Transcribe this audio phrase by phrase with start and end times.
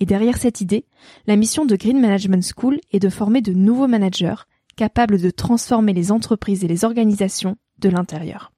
[0.00, 0.86] et derrière cette idée,
[1.26, 5.92] la mission de Green Management School est de former de nouveaux managers capables de transformer
[5.92, 8.50] les entreprises et les organisations de l'intérieur.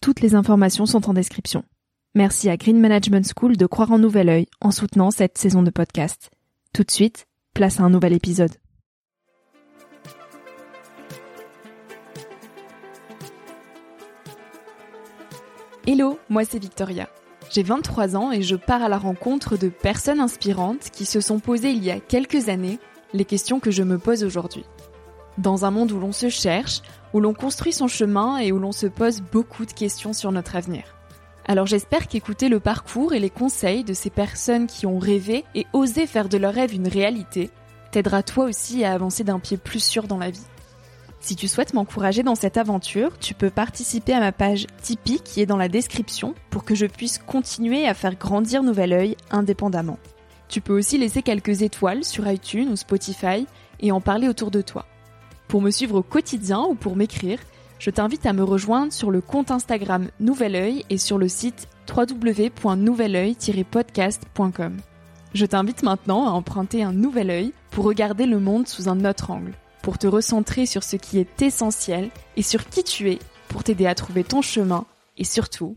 [0.00, 1.64] Toutes les informations sont en description.
[2.16, 5.70] Merci à Green Management School de croire en nouvel œil en soutenant cette saison de
[5.70, 6.30] podcast.
[6.72, 8.54] Tout de suite, place à un nouvel épisode.
[15.86, 17.08] Hello, moi c'est Victoria.
[17.50, 21.38] J'ai 23 ans et je pars à la rencontre de personnes inspirantes qui se sont
[21.38, 22.78] posées il y a quelques années
[23.14, 24.64] les questions que je me pose aujourd'hui.
[25.38, 26.82] Dans un monde où l'on se cherche,
[27.14, 30.56] où l'on construit son chemin et où l'on se pose beaucoup de questions sur notre
[30.56, 30.82] avenir.
[31.46, 35.66] Alors j'espère qu'écouter le parcours et les conseils de ces personnes qui ont rêvé et
[35.72, 37.50] osé faire de leur rêve une réalité
[37.90, 40.44] t'aidera toi aussi à avancer d'un pied plus sûr dans la vie.
[41.20, 45.40] Si tu souhaites m'encourager dans cette aventure, tu peux participer à ma page Tipeee qui
[45.40, 49.98] est dans la description pour que je puisse continuer à faire grandir Nouvel Oeil indépendamment.
[50.48, 53.46] Tu peux aussi laisser quelques étoiles sur iTunes ou Spotify
[53.80, 54.86] et en parler autour de toi.
[55.48, 57.38] Pour me suivre au quotidien ou pour m'écrire,
[57.78, 61.68] je t'invite à me rejoindre sur le compte Instagram Nouvel Oeil et sur le site
[61.94, 64.76] www.nouveloeil-podcast.com.
[65.34, 69.30] Je t'invite maintenant à emprunter un nouvel œil pour regarder le monde sous un autre
[69.30, 69.52] angle
[69.82, 73.18] pour te recentrer sur ce qui est essentiel et sur qui tu es
[73.48, 75.76] pour t'aider à trouver ton chemin et surtout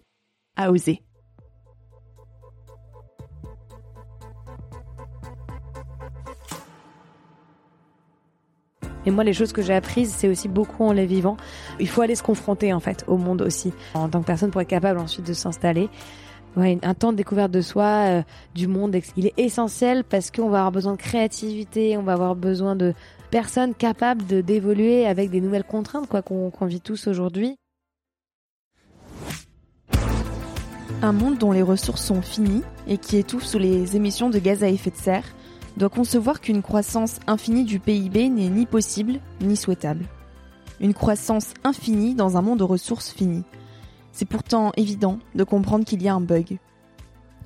[0.55, 1.01] à oser.
[9.05, 11.37] Et moi, les choses que j'ai apprises, c'est aussi beaucoup en les vivant.
[11.79, 14.61] Il faut aller se confronter, en fait, au monde aussi, en tant que personne pour
[14.61, 15.89] être capable ensuite de s'installer.
[16.57, 18.23] Un temps de découverte de soi, euh,
[18.53, 22.35] du monde, il est essentiel parce qu'on va avoir besoin de créativité, on va avoir
[22.35, 22.93] besoin de
[23.31, 27.55] personne capable de d'évoluer avec des nouvelles contraintes quoi qu'on vit tous aujourd'hui.
[31.01, 34.63] Un monde dont les ressources sont finies et qui étouffe sous les émissions de gaz
[34.63, 35.25] à effet de serre
[35.77, 40.05] doit concevoir qu'une croissance infinie du PIB n'est ni possible ni souhaitable.
[40.81, 43.45] Une croissance infinie dans un monde de ressources finies.
[44.11, 46.57] C'est pourtant évident de comprendre qu'il y a un bug.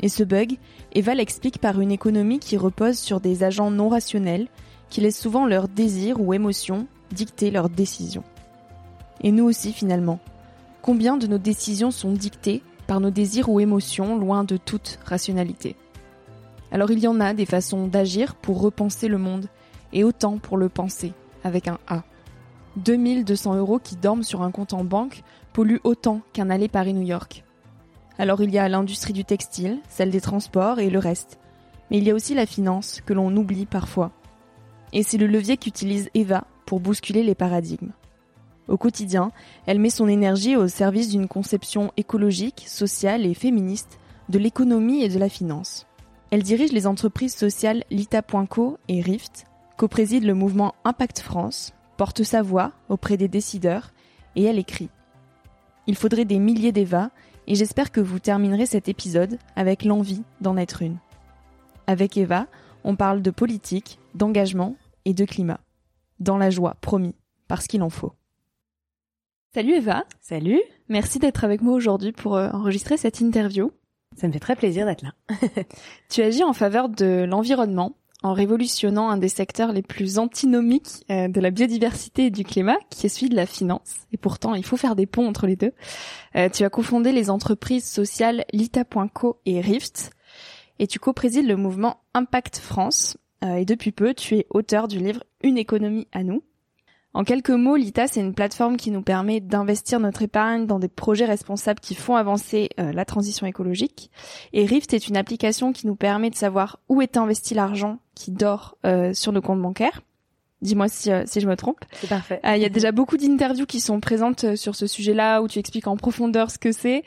[0.01, 0.57] Et ce bug,
[0.93, 4.47] Eva l'explique par une économie qui repose sur des agents non rationnels
[4.89, 8.23] qui laissent souvent leurs désirs ou émotions dicter leurs décisions.
[9.21, 10.19] Et nous aussi finalement.
[10.81, 15.75] Combien de nos décisions sont dictées par nos désirs ou émotions loin de toute rationalité?
[16.71, 19.47] Alors il y en a des façons d'agir pour repenser le monde,
[19.93, 21.13] et autant pour le penser,
[21.43, 22.03] avec un A.
[22.77, 27.45] 2200 euros qui dorment sur un compte en banque polluent autant qu'un aller Paris-New York.
[28.17, 31.39] Alors il y a l'industrie du textile, celle des transports et le reste.
[31.89, 34.11] Mais il y a aussi la finance que l'on oublie parfois
[34.95, 37.91] et c'est le levier qu'utilise Eva pour bousculer les paradigmes.
[38.67, 39.31] Au quotidien,
[39.67, 45.09] elle met son énergie au service d'une conception écologique, sociale et féministe de l'économie et
[45.09, 45.85] de la finance.
[46.31, 49.45] Elle dirige les entreprises sociales Lita.co et Rift,
[49.77, 53.91] co-préside le mouvement Impact France, porte sa voix auprès des décideurs
[54.35, 54.89] et elle écrit.
[55.87, 57.11] Il faudrait des milliers d'Eva
[57.47, 60.97] et j'espère que vous terminerez cet épisode avec l'envie d'en être une.
[61.85, 62.47] Avec Eva,
[62.83, 64.75] on parle de politique, d'engagement
[65.05, 65.59] et de climat.
[66.19, 67.15] Dans la joie, promis,
[67.47, 68.13] parce qu'il en faut.
[69.53, 70.03] Salut Eva.
[70.19, 70.61] Salut.
[70.89, 73.71] Merci d'être avec moi aujourd'hui pour euh, enregistrer cette interview.
[74.17, 75.13] Ça me fait très plaisir d'être là.
[76.09, 81.27] tu agis en faveur de l'environnement en révolutionnant un des secteurs les plus antinomiques euh,
[81.27, 84.07] de la biodiversité et du climat, qui est celui de la finance.
[84.11, 85.73] Et pourtant, il faut faire des ponts entre les deux.
[86.35, 90.11] Euh, tu as cofondé les entreprises sociales Lita.co et Rift,
[90.79, 94.99] et tu co-présides le mouvement Impact France, euh, et depuis peu, tu es auteur du
[94.99, 96.43] livre Une économie à nous.
[97.13, 100.89] En quelques mots, l'ITA, c'est une plateforme qui nous permet d'investir notre épargne dans des
[100.89, 104.11] projets responsables qui font avancer euh, la transition écologique.
[104.51, 108.31] Et Rift est une application qui nous permet de savoir où est investi l'argent qui
[108.31, 110.01] dort euh, sur nos comptes bancaires.
[110.61, 111.79] Dis-moi si, si je me trompe.
[111.93, 112.39] C'est parfait.
[112.43, 115.85] Il y a déjà beaucoup d'interviews qui sont présentes sur ce sujet-là où tu expliques
[115.85, 117.03] en profondeur ce que c'est.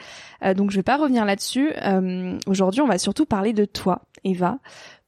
[0.54, 1.72] donc je vais pas revenir là-dessus.
[2.46, 4.58] aujourd'hui, on va surtout parler de toi, Eva,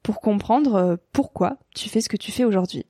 [0.02, 2.86] pour comprendre pourquoi tu fais ce que tu fais aujourd'hui.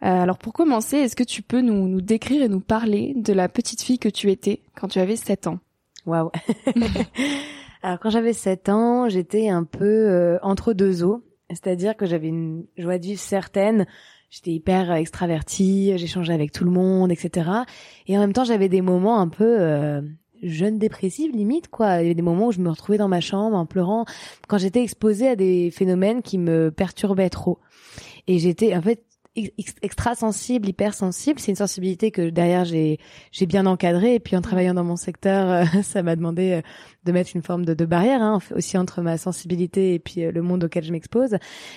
[0.00, 3.48] alors pour commencer, est-ce que tu peux nous, nous décrire et nous parler de la
[3.48, 5.58] petite fille que tu étais quand tu avais 7 ans?
[6.06, 6.30] Waouh
[7.82, 12.28] Alors quand j'avais 7 ans, j'étais un peu euh, entre deux eaux, c'est-à-dire que j'avais
[12.28, 13.86] une joie de vivre certaine.
[14.28, 17.50] J'étais hyper extravertie, j'échangeais avec tout le monde, etc.
[18.06, 20.02] Et en même temps, j'avais des moments un peu euh,
[20.42, 21.96] jeune dépressive limite quoi.
[21.96, 24.04] Il y avait des moments où je me retrouvais dans ma chambre en pleurant
[24.48, 27.58] quand j'étais exposée à des phénomènes qui me perturbaient trop.
[28.26, 29.04] Et j'étais en fait
[29.36, 31.38] extra sensible, hyper sensible.
[31.38, 32.98] C'est une sensibilité que derrière j'ai
[33.32, 34.14] j'ai bien encadrée.
[34.16, 36.62] Et puis en travaillant dans mon secteur, euh, ça m'a demandé euh,
[37.04, 40.42] de mettre une forme de, barrière hein, aussi entre ma sensibilité et puis euh, le
[40.42, 41.36] monde auquel je m'expose.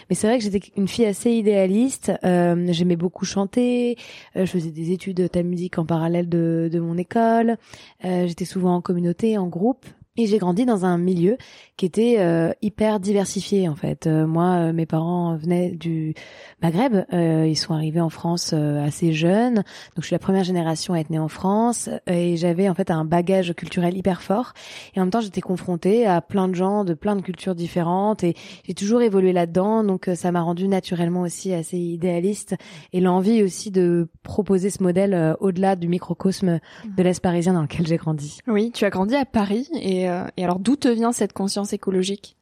[0.10, 2.12] Mais c'est vrai que j'étais une fille assez idéaliste.
[2.24, 3.98] J'aimais beaucoup chanter.
[4.36, 7.58] je faisais des études de musique en parallèle de, de mon école.
[8.04, 9.86] j'étais souvent en communauté, en groupe.
[10.16, 11.38] Et j'ai grandi dans un milieu
[11.76, 14.06] qui était euh, hyper diversifié en fait.
[14.06, 16.14] Euh, moi, euh, mes parents venaient du
[16.62, 21.00] Maghreb, ils sont arrivés en France assez jeunes, donc je suis la première génération à
[21.00, 21.90] être née en France.
[22.06, 24.54] Et j'avais en fait un bagage culturel hyper fort.
[24.96, 28.24] Et en même temps, j'étais confrontée à plein de gens de plein de cultures différentes.
[28.24, 32.56] Et j'ai toujours évolué là-dedans, donc ça m'a rendu naturellement aussi assez idéaliste.
[32.94, 37.88] Et l'envie aussi de proposer ce modèle au-delà du microcosme de l'Est parisien dans lequel
[37.88, 38.38] j'ai grandi.
[38.48, 41.74] Oui, tu as grandi à Paris et euh, et, alors, d'où te vient cette conscience
[41.74, 42.36] écologique?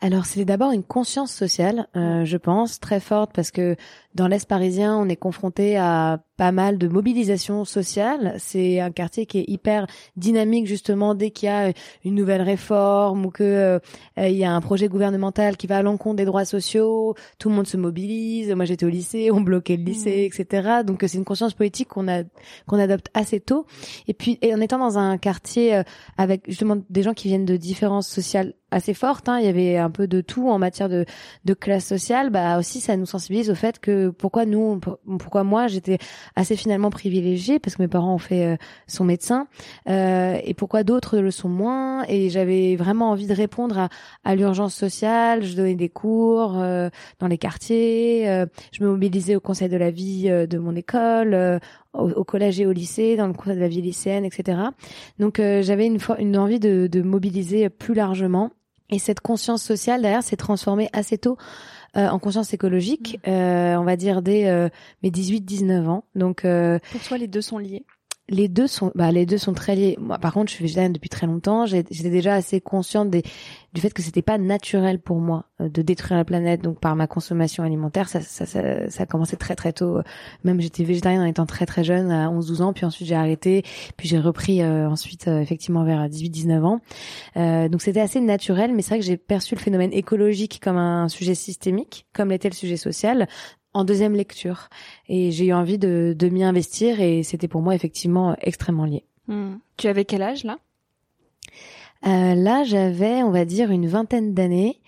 [0.00, 3.76] Alors c'est d'abord une conscience sociale, euh, je pense, très forte parce que
[4.16, 8.34] dans l'Est parisien, on est confronté à pas mal de mobilisation sociale.
[8.38, 9.86] C'est un quartier qui est hyper
[10.16, 11.72] dynamique justement dès qu'il y a
[12.04, 13.78] une nouvelle réforme ou que euh,
[14.16, 17.54] il y a un projet gouvernemental qui va à l'encontre des droits sociaux, tout le
[17.54, 18.50] monde se mobilise.
[18.52, 20.40] Moi j'étais au lycée, on bloquait le lycée, mmh.
[20.40, 20.68] etc.
[20.84, 22.22] Donc c'est une conscience politique qu'on a
[22.66, 23.66] qu'on adopte assez tôt.
[24.08, 25.82] Et puis et en étant dans un quartier euh,
[26.16, 29.76] avec justement des gens qui viennent de différences sociales assez fortes, hein, il y avait
[29.76, 31.04] un peu de tout en matière de,
[31.44, 34.80] de classe sociale, bah aussi ça nous sensibilise au fait que pourquoi nous,
[35.18, 35.98] pourquoi moi j'étais
[36.34, 38.56] assez finalement privilégiée parce que mes parents ont fait euh,
[38.86, 39.46] son médecin
[39.88, 43.88] euh, et pourquoi d'autres le sont moins et j'avais vraiment envie de répondre à,
[44.24, 45.42] à l'urgence sociale.
[45.44, 46.88] Je donnais des cours euh,
[47.18, 51.60] dans les quartiers, euh, je me mobilisais au conseil de la vie de mon école,
[51.92, 54.58] au, collège et au lycée, dans le conseil de la vie lycéenne, etc.
[55.18, 58.50] Donc j'avais une, une envie de, de mobiliser plus largement
[58.90, 61.36] et cette conscience sociale, d'ailleurs, s'est transformée assez tôt
[61.96, 63.30] euh, en conscience écologique, mmh.
[63.30, 64.68] euh, on va dire dès euh,
[65.02, 66.04] mes 18-19 ans.
[66.14, 67.84] Donc, pour toi, les deux sont liés?
[68.28, 69.96] Les deux sont bah les deux sont très liés.
[70.00, 71.64] Moi par contre je suis végétarienne depuis très longtemps.
[71.66, 73.22] J'étais déjà assez consciente des
[73.72, 76.62] du fait que c'était pas naturel pour moi euh, de détruire la planète.
[76.62, 80.00] Donc par ma consommation alimentaire ça ça ça, ça a commencé très très tôt.
[80.42, 82.72] Même j'étais végétarienne en étant très très jeune à 11 12 ans.
[82.72, 83.62] Puis ensuite j'ai arrêté.
[83.96, 86.80] Puis j'ai repris euh, ensuite euh, effectivement vers 18 19 ans.
[87.36, 88.74] Euh, donc c'était assez naturel.
[88.74, 92.48] Mais c'est vrai que j'ai perçu le phénomène écologique comme un sujet systémique comme l'était
[92.48, 93.28] le sujet social
[93.76, 94.68] en deuxième lecture.
[95.08, 99.04] Et j'ai eu envie de, de m'y investir et c'était pour moi effectivement extrêmement lié.
[99.28, 99.56] Hmm.
[99.76, 100.58] Tu avais quel âge là?
[102.06, 104.80] Euh, Là, j'avais, on va dire, une vingtaine d'années.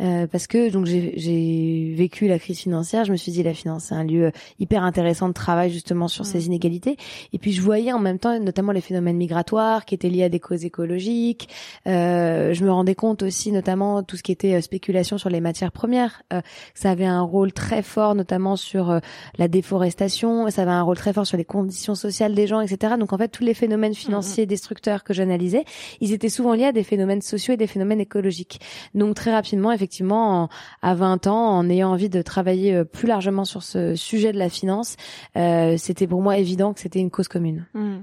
[0.00, 3.84] Euh, parce que donc j'ai vécu la crise financière, je me suis dit la finance
[3.84, 6.96] c'est un lieu hyper intéressant de travail justement sur ces inégalités.
[7.32, 10.28] Et puis je voyais en même temps notamment les phénomènes migratoires qui étaient liés à
[10.28, 11.48] des causes écologiques.
[11.86, 15.40] Euh, je me rendais compte aussi notamment tout ce qui était euh, spéculation sur les
[15.40, 16.22] matières premières.
[16.32, 16.40] Euh,
[16.74, 18.98] ça avait un rôle très fort notamment sur euh,
[19.38, 20.50] la déforestation.
[20.50, 22.94] Ça avait un rôle très fort sur les conditions sociales des gens, etc.
[22.98, 25.64] Donc en fait tous les phénomènes financiers destructeurs que j'analysais,
[26.00, 28.60] ils étaient souvent liés à des phénomènes sociaux et des phénomènes écologiques.
[28.94, 30.48] Donc très rapidement effectivement effectivement,
[30.82, 34.38] à 20 ans, en ayant envie de travailler euh, plus largement sur ce sujet de
[34.38, 34.96] la finance,
[35.36, 37.66] euh, c'était pour moi évident que c'était une cause commune.
[37.72, 37.98] Hmm.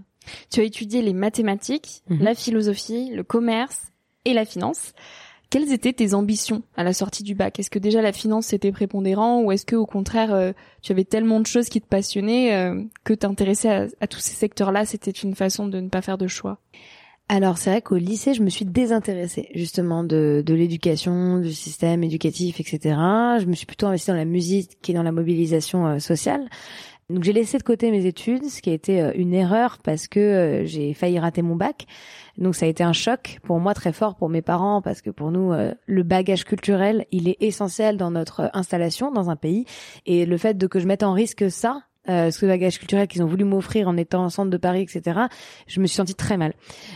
[0.49, 2.23] Tu as étudié les mathématiques, mhm.
[2.23, 3.91] la philosophie, le commerce
[4.23, 4.93] et la finance.
[5.49, 7.59] Quelles étaient tes ambitions à la sortie du bac?
[7.59, 11.03] Est-ce que déjà la finance c'était prépondérant ou est-ce que au contraire euh, tu avais
[11.03, 12.73] tellement de choses qui te passionnaient
[13.03, 14.85] que t'intéressais à, à tous ces secteurs-là?
[14.85, 16.59] C'était une façon de ne pas faire de choix?
[17.29, 22.03] Alors c'est vrai qu'au lycée, je me suis désintéressée justement de, de l'éducation, du système
[22.03, 22.79] éducatif, etc.
[23.39, 26.49] Je me suis plutôt investie dans la musique et dans la mobilisation euh, sociale.
[27.09, 30.07] Donc j'ai laissé de côté mes études, ce qui a été euh, une erreur parce
[30.07, 31.87] que euh, j'ai failli rater mon bac.
[32.37, 35.09] Donc ça a été un choc pour moi très fort, pour mes parents, parce que
[35.09, 35.53] pour nous,
[35.85, 39.65] le bagage culturel, il est essentiel dans notre installation dans un pays.
[40.07, 43.23] Et le fait de que je mette en risque ça, euh, ce bagage culturel qu'ils
[43.23, 45.21] ont voulu m'offrir en étant en centre de Paris, etc.
[45.67, 46.53] Je me suis sentie très mal.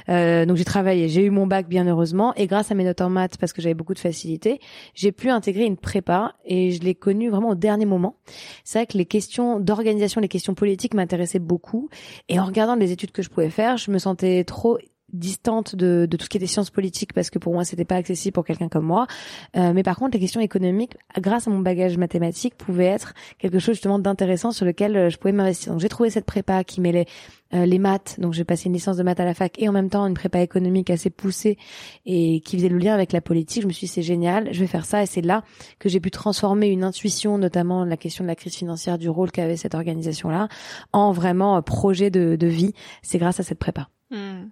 [0.10, 3.02] Euh, donc j'ai travaillé, j'ai eu mon bac bien heureusement, et grâce à mes notes
[3.02, 4.60] en maths, parce que j'avais beaucoup de facilité,
[4.94, 8.18] j'ai pu intégrer une prépa et je l'ai connue vraiment au dernier moment.
[8.64, 11.90] C'est vrai que les questions d'organisation, les questions politiques m'intéressaient beaucoup,
[12.30, 14.78] et en regardant les études que je pouvais faire, je me sentais trop
[15.14, 17.96] distante de, de, tout ce qui était sciences politiques parce que pour moi c'était pas
[17.96, 19.08] accessible pour quelqu'un comme moi.
[19.56, 23.60] Euh, mais par contre les questions économiques grâce à mon bagage mathématique pouvaient être quelque
[23.60, 25.72] chose justement d'intéressant sur lequel euh, je pouvais m'investir.
[25.72, 27.06] Donc j'ai trouvé cette prépa qui mêlait
[27.54, 28.20] euh, les maths.
[28.20, 30.14] Donc j'ai passé une licence de maths à la fac et en même temps une
[30.14, 31.58] prépa économique assez poussée
[32.06, 33.62] et qui faisait le lien avec la politique.
[33.62, 35.04] Je me suis dit c'est génial je vais faire ça.
[35.04, 35.44] Et c'est là
[35.80, 39.32] que j'ai pu transformer une intuition notamment la question de la crise financière du rôle
[39.32, 40.50] qu'avait cette organisation là
[40.92, 42.74] en vraiment projet de, de vie.
[43.04, 43.88] C'est grâce à cette prépa.
[44.12, 44.48] Hmm.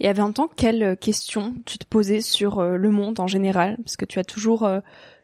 [0.00, 3.76] Et avait un temps, quelles questions tu te posais sur euh, le monde en général?
[3.84, 4.80] Parce que tu as toujours euh,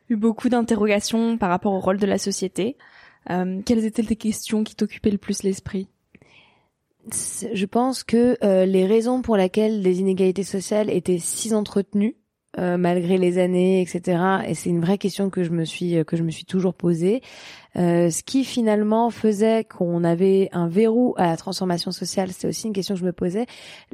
[0.08, 2.76] eu beaucoup d'interrogations par rapport au rôle de la société.
[3.30, 5.88] Euh, quelles étaient tes questions qui t'occupaient le plus l'esprit?
[7.10, 8.36] Je pense que
[8.66, 12.16] les raisons pour lesquelles les inégalités sociales étaient si entretenues,
[12.54, 14.42] malgré les années, etc.
[14.46, 17.22] Et c'est une vraie question que je me suis que je me suis toujours posée.
[17.78, 22.66] Euh, ce qui finalement faisait qu'on avait un verrou à la transformation sociale, c'est aussi
[22.66, 23.46] une question que je me posais.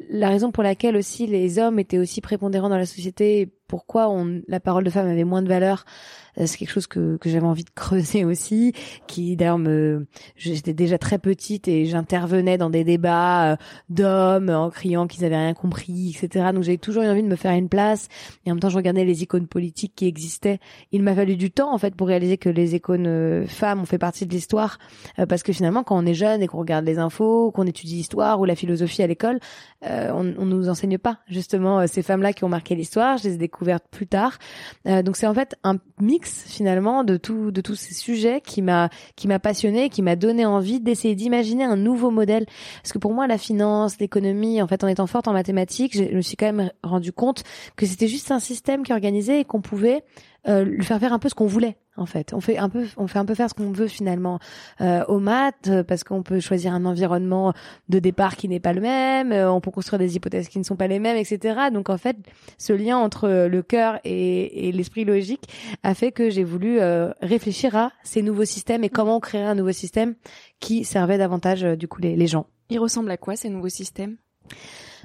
[0.09, 4.43] La raison pour laquelle aussi les hommes étaient aussi prépondérants dans la société, pourquoi on,
[4.49, 5.85] la parole de femme avait moins de valeur,
[6.39, 8.73] euh, c'est quelque chose que, que j'avais envie de creuser aussi,
[9.07, 10.07] qui d'ailleurs me,
[10.37, 13.57] j'étais déjà très petite et j'intervenais dans des débats euh,
[13.89, 16.51] d'hommes en criant qu'ils avaient rien compris, etc.
[16.53, 18.09] Donc j'avais toujours eu envie de me faire une place.
[18.45, 20.59] Et en même temps, je regardais les icônes politiques qui existaient.
[20.93, 23.99] Il m'a fallu du temps en fait pour réaliser que les icônes femmes on fait
[23.99, 24.79] partie de l'histoire
[25.19, 27.97] euh, parce que finalement quand on est jeune et qu'on regarde les infos, qu'on étudie
[27.97, 29.41] l'histoire ou la philosophie à l'école,
[29.85, 33.19] euh, on, on nous enseigne pas justement euh, ces femmes-là qui ont marqué l'histoire.
[33.19, 34.39] Je les ai découvertes plus tard.
[34.85, 38.91] donc c'est en fait un mix finalement de tout de tous ces sujets qui m'a
[39.17, 42.47] qui m'a passionné, qui m'a donné envie d'essayer d'imaginer un nouveau modèle.
[42.83, 46.17] Parce que pour moi la finance, l'économie, en fait en étant forte en mathématiques, je
[46.17, 47.45] me suis quand même rendu compte
[47.77, 50.03] que c'était juste un système qui organisait et qu'on pouvait
[50.49, 52.33] euh, lui faire faire un peu ce qu'on voulait en fait.
[52.33, 54.39] On fait un peu, on fait un peu faire ce qu'on veut finalement
[54.81, 57.53] euh, aux maths euh, parce qu'on peut choisir un environnement
[57.89, 60.65] de départ qui n'est pas le même, euh, on peut construire des hypothèses qui ne
[60.65, 61.71] sont pas les mêmes, etc.
[61.73, 62.17] Donc en fait,
[62.59, 65.49] ce lien entre le cœur et, et l'esprit logique
[65.83, 66.79] a fait que j'ai voulu
[67.21, 70.15] réfléchir à ces nouveaux systèmes et comment créer un nouveau système
[70.61, 72.47] qui servait davantage du coup les, les gens.
[72.71, 74.17] Il ressemble à quoi ces nouveaux systèmes?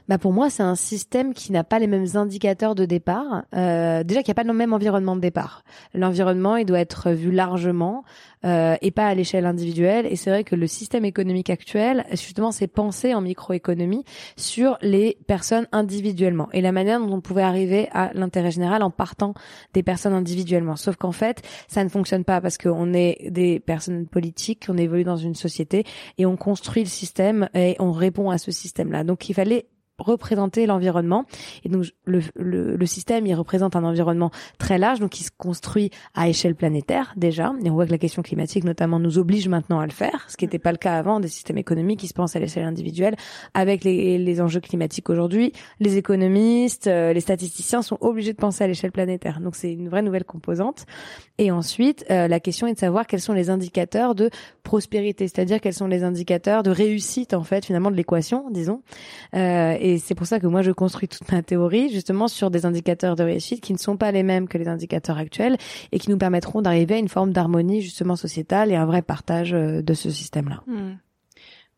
[0.10, 3.44] Bah pour moi, c'est un système qui n'a pas les mêmes indicateurs de départ.
[3.56, 5.64] Euh, déjà qu'il n'y a pas le même environnement de départ.
[5.94, 8.04] L'environnement, il doit être vu largement
[8.44, 10.08] euh, et pas à l'échelle individuelle.
[10.08, 14.04] Et c'est vrai que le système économique actuel, justement, c'est pensé en microéconomie
[14.36, 18.90] sur les personnes individuellement et la manière dont on pouvait arriver à l'intérêt général en
[18.90, 19.36] partant
[19.76, 20.76] des personnes individuellement.
[20.76, 25.04] Sauf qu'en fait, ça ne fonctionne pas parce qu'on est des personnes politiques, on évolue
[25.04, 25.84] dans une société
[26.18, 29.04] et on construit le système et on répond à ce système-là.
[29.04, 29.68] Donc il fallait
[30.00, 31.26] représenter l'environnement.
[31.64, 35.32] Et donc le, le, le, système, il représente un environnement très large, donc il se
[35.38, 37.54] construit à échelle planétaire déjà.
[37.64, 40.38] Et on voit que la question climatique notamment nous oblige maintenant à le faire, ce
[40.38, 43.16] qui n'était pas le cas avant des systèmes économiques qui se pensent à l'échelle individuelle.
[43.54, 48.64] Avec les, les enjeux climatiques aujourd'hui, les économistes, euh, les statisticiens sont obligés de penser
[48.64, 49.40] à l'échelle planétaire.
[49.40, 50.86] Donc c'est une vraie nouvelle composante.
[51.38, 54.30] Et ensuite, euh, la question est de savoir quels sont les indicateurs de
[54.64, 58.82] prospérité, c'est-à-dire quels sont les indicateurs de réussite en fait finalement de l'équation, disons.
[59.36, 63.16] Euh, c'est pour ça que moi je construis toute ma théorie justement sur des indicateurs
[63.16, 65.58] de réussite qui ne sont pas les mêmes que les indicateurs actuels
[65.92, 69.54] et qui nous permettront d'arriver à une forme d'harmonie justement sociétale et un vrai partage
[69.54, 70.62] euh, de ce système-là.
[70.68, 70.98] Hmm.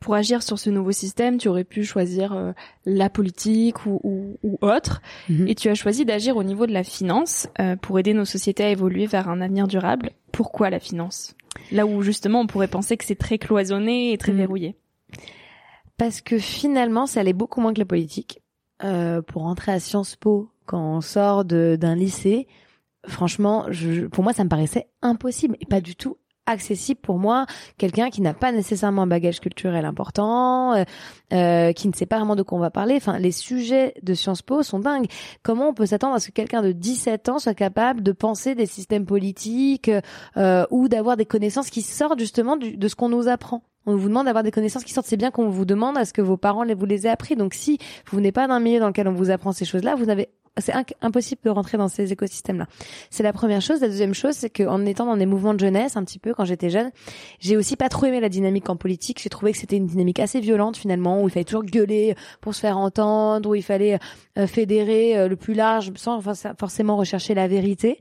[0.01, 2.53] Pour agir sur ce nouveau système, tu aurais pu choisir euh,
[2.85, 4.99] la politique ou, ou, ou autre,
[5.29, 5.47] mhm.
[5.47, 8.63] et tu as choisi d'agir au niveau de la finance euh, pour aider nos sociétés
[8.63, 10.09] à évoluer vers un avenir durable.
[10.31, 11.35] Pourquoi la finance?
[11.71, 14.39] Là où justement on pourrait penser que c'est très cloisonné et très mhm.
[14.39, 14.75] verrouillé
[16.01, 18.41] parce que finalement, ça allait beaucoup moins que la politique.
[18.83, 22.47] Euh, pour entrer à Sciences Po, quand on sort d'un lycée,
[23.07, 26.17] franchement, je, pour moi, ça me paraissait impossible et pas du tout
[26.47, 27.45] accessible pour moi.
[27.77, 30.85] Quelqu'un qui n'a pas nécessairement un bagage culturel important euh,
[31.33, 32.95] euh, qui ne sait pas vraiment de quoi on va parler.
[32.95, 35.05] Enfin les sujets de Sciences Po sont dingues.
[35.43, 38.55] Comment on peut s'attendre à ce que quelqu'un de 17 ans soit capable de penser
[38.55, 39.91] des systèmes politiques
[40.35, 43.61] euh, ou d'avoir des connaissances qui sortent justement de ce qu'on nous apprend?
[43.85, 45.07] On vous demande d'avoir des connaissances qui sortent.
[45.07, 47.35] C'est bien qu'on vous demande à ce que vos parents vous les aient appris.
[47.35, 47.79] Donc si
[48.11, 50.73] vous n'êtes pas d'un milieu dans lequel on vous apprend ces choses-là, vous n'avez c'est
[51.01, 52.67] impossible de rentrer dans ces écosystèmes-là.
[53.09, 53.79] C'est la première chose.
[53.79, 56.43] La deuxième chose, c'est qu'en étant dans des mouvements de jeunesse, un petit peu quand
[56.43, 56.91] j'étais jeune,
[57.39, 59.21] j'ai aussi pas trop aimé la dynamique en politique.
[59.21, 62.53] J'ai trouvé que c'était une dynamique assez violente finalement, où il fallait toujours gueuler pour
[62.53, 63.97] se faire entendre, où il fallait
[64.37, 66.21] euh, fédérer euh, le plus large sans
[66.59, 67.99] forcément rechercher la vérité.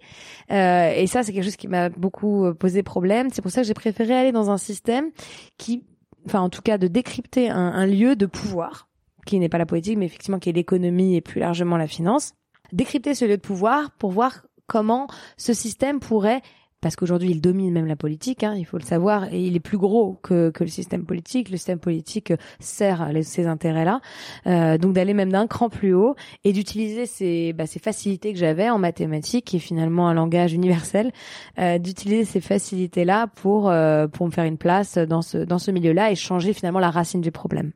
[0.51, 3.29] Euh, et ça, c'est quelque chose qui m'a beaucoup posé problème.
[3.33, 5.11] C'est pour ça que j'ai préféré aller dans un système
[5.57, 5.85] qui
[6.27, 8.89] enfin en tout cas de décrypter un, un lieu de pouvoir
[9.25, 12.35] qui n'est pas la politique, mais effectivement qui est l'économie et plus largement la finance.
[12.73, 16.43] Décrypter ce lieu de pouvoir pour voir comment ce système pourrait
[16.81, 19.61] parce qu'aujourd'hui il domine même la politique, hein, il faut le savoir, et il est
[19.61, 21.51] plus gros que, que le système politique.
[21.51, 24.01] Le système politique sert les, ces intérêts-là,
[24.47, 28.39] euh, donc d'aller même d'un cran plus haut et d'utiliser ces, bah, ces facilités que
[28.39, 31.13] j'avais en mathématiques, qui est finalement un langage universel,
[31.59, 35.71] euh, d'utiliser ces facilités-là pour euh, pour me faire une place dans ce dans ce
[35.71, 37.73] milieu-là et changer finalement la racine du problème.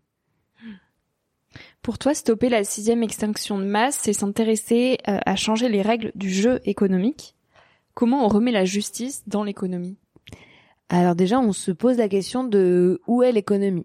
[1.85, 6.13] Pour toi, stopper la sixième extinction de masse, c'est s'intéresser euh, à changer les règles
[6.15, 7.35] du jeu économique.
[7.93, 9.99] Comment on remet la justice dans l'économie?
[10.89, 13.85] Alors déjà, on se pose la question de où est l'économie?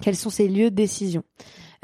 [0.00, 1.22] Quels sont ses lieux de décision?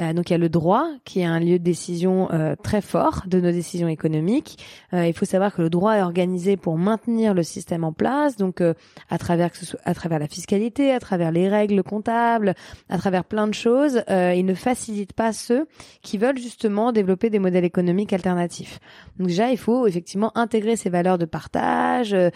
[0.00, 2.80] Euh, donc il y a le droit qui est un lieu de décision euh, très
[2.80, 4.58] fort de nos décisions économiques.
[4.92, 8.36] Euh, il faut savoir que le droit est organisé pour maintenir le système en place,
[8.36, 9.50] donc à travers
[9.84, 12.54] à travers la fiscalité, à travers les règles comptables,
[12.88, 15.66] à travers plein de choses, il ne facilite pas ceux
[16.02, 18.80] qui veulent justement développer des modèles économiques alternatifs.
[19.18, 22.30] Donc déjà il faut effectivement intégrer ces valeurs de partage, de,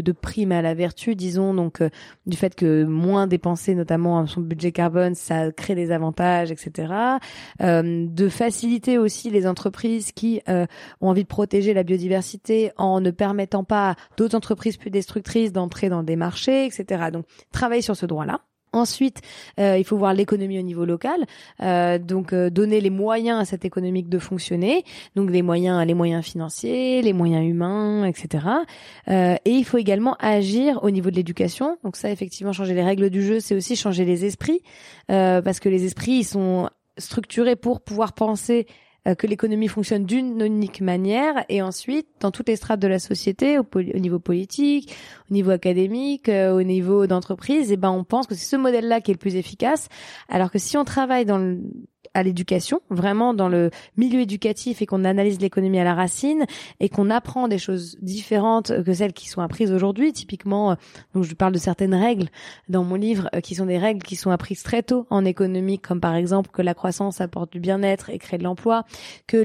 [0.00, 1.82] de prime à la vertu, disons donc
[2.26, 6.92] du fait que moins dépenser notamment son budget carbone, ça crée des avantages, etc.
[7.60, 10.66] Euh, de faciliter aussi les entreprises qui euh,
[11.00, 15.88] ont envie de protéger la biodiversité en ne permettant pas d'autres entreprises plus destructrices d'entrer
[15.88, 17.10] dans des marchés, etc.
[17.12, 18.40] Donc, travailler sur ce droit-là.
[18.74, 19.20] Ensuite,
[19.60, 21.26] euh, il faut voir l'économie au niveau local,
[21.60, 25.92] euh, donc euh, donner les moyens à cette économie de fonctionner, donc les moyens, les
[25.92, 28.46] moyens financiers, les moyens humains, etc.
[29.08, 31.76] et il faut également agir au niveau de l'éducation.
[31.84, 34.62] Donc ça, effectivement, changer les règles du jeu, c'est aussi changer les esprits,
[35.08, 38.66] parce que les esprits, ils sont structuré pour pouvoir penser
[39.08, 43.00] euh, que l'économie fonctionne d'une unique manière et ensuite dans toutes les strates de la
[43.00, 43.64] société au,
[43.98, 44.94] niveau politique
[45.28, 48.56] au niveau académique euh, au niveau d'entreprise et eh ben on pense que c'est ce
[48.56, 49.88] modèle là qui est le plus efficace.
[50.28, 51.58] Alors que si on travaille dans le,
[52.14, 56.44] à l'éducation, vraiment dans le milieu éducatif et qu'on analyse l'économie à la racine
[56.80, 60.12] et qu'on apprend des choses différentes que celles qui sont apprises aujourd'hui.
[60.12, 60.74] Typiquement, euh,
[61.14, 62.28] donc je parle de certaines règles
[62.68, 65.78] dans mon livre euh, qui sont des règles qui sont apprises très tôt en économie,
[65.78, 68.84] comme par exemple que la croissance apporte du bien-être et crée de l'emploi,
[69.26, 69.42] que,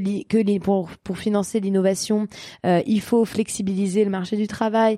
[1.03, 2.27] pour financer l'innovation,
[2.65, 4.97] euh, il faut flexibiliser le marché du travail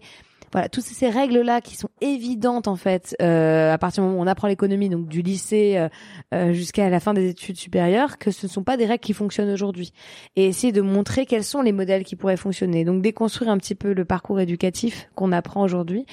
[0.52, 4.24] voilà, toutes ces règles-là qui sont évidentes en fait euh, à partir du moment où
[4.24, 5.90] on apprend l'économie, donc du lycée euh,
[6.34, 9.14] euh, jusqu'à la fin des études supérieures, que ce ne sont pas des règles qui
[9.14, 9.94] fonctionnent aujourd'hui.
[10.36, 12.86] Et essayer de montrer quels sont les modèles qui pourraient fonctionner.
[12.86, 16.06] Donc déconstruire un petit peu le parcours éducatif qu'on apprend aujourd'hui,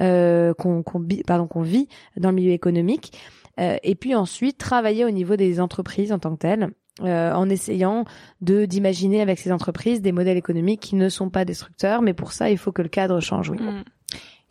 [0.00, 3.12] euh, qu'on qu'on vit dans le milieu économique.
[3.58, 8.04] et puis ensuite travailler au niveau des entreprises en tant que telles euh, en essayant
[8.40, 12.32] de d'imaginer avec ces entreprises des modèles économiques qui ne sont pas destructeurs, mais pour
[12.32, 13.50] ça, il faut que le cadre change.
[13.50, 13.60] Oui.
[13.60, 13.84] Mm.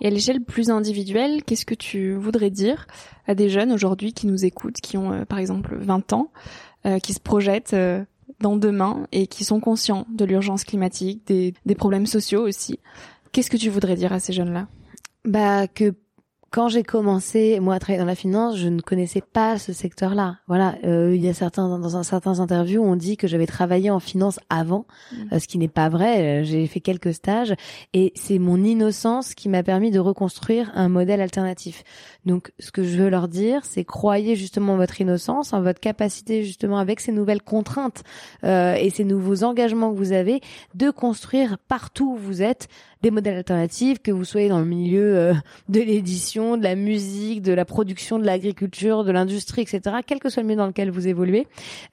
[0.01, 2.87] Et à l'échelle plus individuelle, qu'est-ce que tu voudrais dire
[3.27, 6.31] à des jeunes aujourd'hui qui nous écoutent, qui ont euh, par exemple 20 ans,
[6.85, 7.75] euh, qui se projettent
[8.41, 12.79] dans demain et qui sont conscients de l'urgence climatique, des, des problèmes sociaux aussi?
[13.31, 14.67] Qu'est-ce que tu voudrais dire à ces jeunes-là?
[15.25, 15.93] Bah que
[16.53, 20.37] quand j'ai commencé moi à travailler dans la finance, je ne connaissais pas ce secteur-là.
[20.47, 23.89] Voilà, euh, il y a certains dans un certains interviews on dit que j'avais travaillé
[23.89, 25.15] en finance avant, mmh.
[25.33, 26.41] euh, ce qui n'est pas vrai.
[26.41, 27.55] Euh, j'ai fait quelques stages
[27.93, 31.83] et c'est mon innocence qui m'a permis de reconstruire un modèle alternatif.
[32.25, 35.79] Donc, ce que je veux leur dire, c'est croyez justement en votre innocence, en votre
[35.79, 38.03] capacité justement avec ces nouvelles contraintes
[38.43, 40.41] euh, et ces nouveaux engagements que vous avez
[40.75, 42.69] de construire partout où vous êtes
[43.03, 45.33] des modèles alternatifs, que vous soyez dans le milieu euh,
[45.67, 49.97] de l'édition, de la musique, de la production, de l'agriculture, de l'industrie, etc.
[50.07, 51.45] Quel que soit le milieu dans lequel vous évoluez,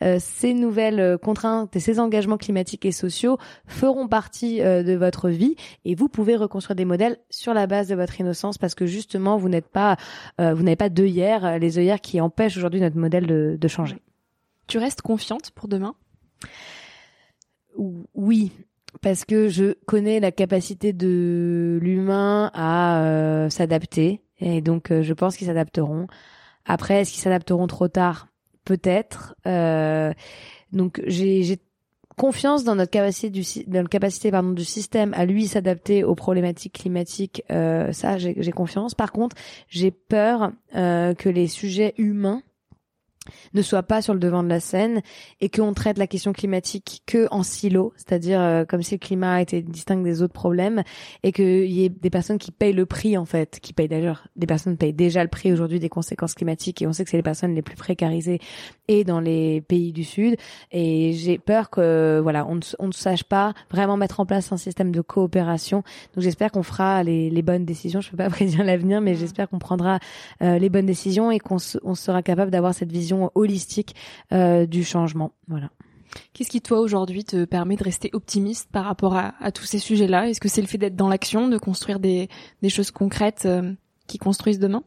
[0.04, 5.28] euh, ces nouvelles euh, contraintes et ces engagements climatiques et sociaux feront partie de votre
[5.28, 8.86] vie et vous pouvez reconstruire des modèles sur la base de votre innocence parce que
[8.86, 9.96] justement vous n'êtes pas,
[10.38, 13.96] vous n'avez pas d'œillères, les œillères qui empêchent aujourd'hui notre modèle de, de changer.
[14.66, 15.94] Tu restes confiante pour demain?
[18.14, 18.52] Oui,
[19.02, 25.12] parce que je connais la capacité de l'humain à euh, s'adapter et donc euh, je
[25.12, 26.06] pense qu'ils s'adapteront.
[26.64, 28.28] Après, est-ce qu'ils s'adapteront trop tard?
[28.64, 29.34] Peut-être.
[29.46, 30.12] Euh,
[30.72, 31.58] donc j'ai
[32.20, 36.14] confiance dans notre capacité du dans notre capacité pardon du système à lui s'adapter aux
[36.14, 37.42] problématiques climatiques.
[37.48, 38.94] ça, j'ai confiance.
[38.94, 39.36] Par contre,
[39.68, 42.42] j'ai peur que les sujets humains
[43.52, 45.02] ne soit pas sur le devant de la scène
[45.40, 49.42] et qu'on traite la question climatique que en silo, c'est-à-dire euh, comme si le climat
[49.42, 50.82] était distinct des autres problèmes
[51.22, 54.26] et qu'il y ait des personnes qui payent le prix en fait, qui payent d'ailleurs,
[54.36, 57.18] des personnes payent déjà le prix aujourd'hui des conséquences climatiques et on sait que c'est
[57.18, 58.40] les personnes les plus précarisées
[58.88, 60.36] et dans les pays du Sud
[60.72, 64.50] et j'ai peur que voilà on ne, on ne sache pas vraiment mettre en place
[64.50, 65.82] un système de coopération.
[66.14, 68.00] Donc j'espère qu'on fera les, les, bonnes décisions.
[68.00, 69.98] Je peux pas prédire l'avenir, mais j'espère qu'on prendra
[70.42, 73.94] euh, les bonnes décisions et qu'on on sera capable d'avoir cette vision holistique
[74.32, 75.32] euh, du changement.
[75.48, 75.70] Voilà.
[76.32, 80.28] Qu'est-ce qui, toi, aujourd'hui, te permet de rester optimiste par rapport à, tous ces sujets-là?
[80.28, 82.28] Est-ce que c'est le fait d'être dans l'action, de construire des,
[82.68, 83.72] choses concrètes euh,
[84.06, 84.82] qui construisent demain?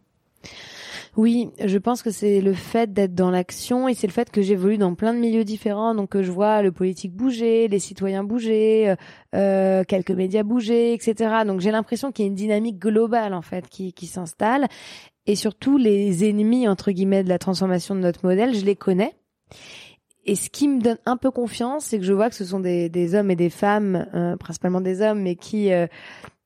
[1.16, 4.42] Oui, je pense que c'est le fait d'être dans l'action et c'est le fait que
[4.42, 8.24] j'évolue dans plein de milieux différents, donc que je vois le politique bouger, les citoyens
[8.24, 8.96] bouger,
[9.36, 11.44] euh, quelques médias bouger, etc.
[11.46, 14.68] Donc j'ai l'impression qu'il y a une dynamique globale en fait qui, qui s'installe
[15.26, 19.14] et surtout les ennemis entre guillemets de la transformation de notre modèle, je les connais.
[20.26, 22.62] Et ce qui me donne un peu confiance, c'est que je vois que ce sont
[22.62, 25.88] des, hommes et des femmes, euh, principalement des hommes, mais qui euh,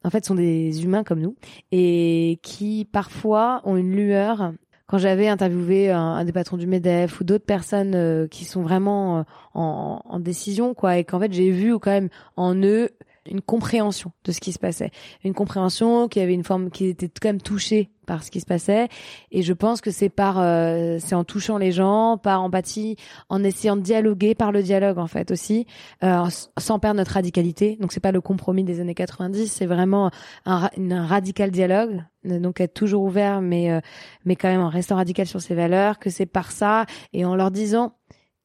[0.03, 1.35] en fait sont des humains comme nous
[1.71, 4.53] et qui parfois ont une lueur.
[4.87, 9.25] Quand j'avais interviewé un, des patrons du Medef ou d'autres personnes euh, qui sont vraiment
[9.53, 12.89] en, en, décision, quoi, et qu'en fait j'ai vu quand même en eux
[13.29, 14.91] une compréhension de ce qui se passait,
[15.23, 18.45] une compréhension qui avait une forme qui était quand même touchée par ce qui se
[18.45, 18.87] passait.
[19.31, 22.95] Et je pense que c'est par euh, c'est en touchant les gens par empathie
[23.29, 25.67] en essayant de dialoguer par le dialogue en fait aussi
[26.03, 26.25] euh,
[26.57, 27.77] sans perdre notre radicalité.
[27.79, 30.09] Donc c'est pas le compromis des années 90 c'est vraiment
[30.45, 33.79] un, un, radical dialogue donc être toujours ouvert mais euh,
[34.25, 36.85] mais quand même en restant radical sur ses valeurs que c'est par ça.
[37.13, 37.93] Et en leur disant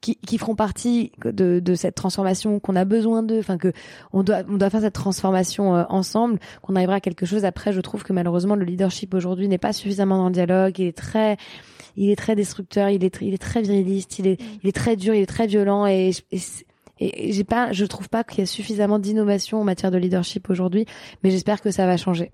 [0.02, 3.72] qui, qui feront partie de, de cette transformation qu'on a besoin d'eux, enfin que
[4.12, 7.46] on doit on doit faire cette transformation euh, ensemble, qu'on arrivera à quelque chose.
[7.46, 10.88] Après, je trouve que malheureusement le leadership aujourd'hui n'est pas suffisamment dans le dialogue, il
[10.88, 11.38] est très
[11.96, 14.96] il est très destructeur, il est il est très viriliste, il est il est très
[14.96, 15.86] dur, il est très violent.
[15.86, 16.10] Et,
[16.98, 20.50] et, j'ai pas je trouve pas qu'il y a suffisamment d'innovation en matière de leadership
[20.50, 20.84] aujourd'hui,
[21.22, 22.32] mais j'espère que ça va changer.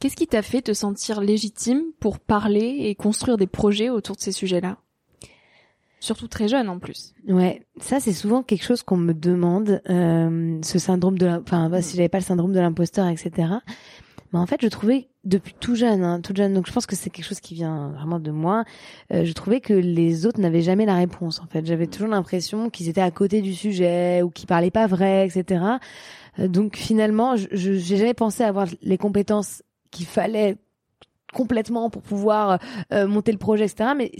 [0.00, 4.20] Qu'est-ce qui t'a fait te sentir légitime pour parler et construire des projets autour de
[4.20, 4.78] ces sujets-là?
[6.00, 7.14] Surtout très jeune en plus.
[7.26, 11.82] Ouais, ça c'est souvent quelque chose qu'on me demande, euh, ce syndrome de, enfin bah,
[11.82, 13.48] si j'avais pas le syndrome de l'imposteur, etc.
[14.32, 16.94] Mais en fait, je trouvais depuis tout jeune, hein, tout jeune, donc je pense que
[16.94, 18.64] c'est quelque chose qui vient vraiment de moi.
[19.12, 21.40] Euh, je trouvais que les autres n'avaient jamais la réponse.
[21.40, 24.86] En fait, j'avais toujours l'impression qu'ils étaient à côté du sujet ou qu'ils parlaient pas
[24.86, 25.64] vrai, etc.
[26.38, 30.56] Euh, donc finalement, je j'ai jamais pensé avoir les compétences qu'il fallait
[31.32, 32.58] complètement pour pouvoir
[32.92, 33.90] euh, monter le projet, etc.
[33.96, 34.12] Mais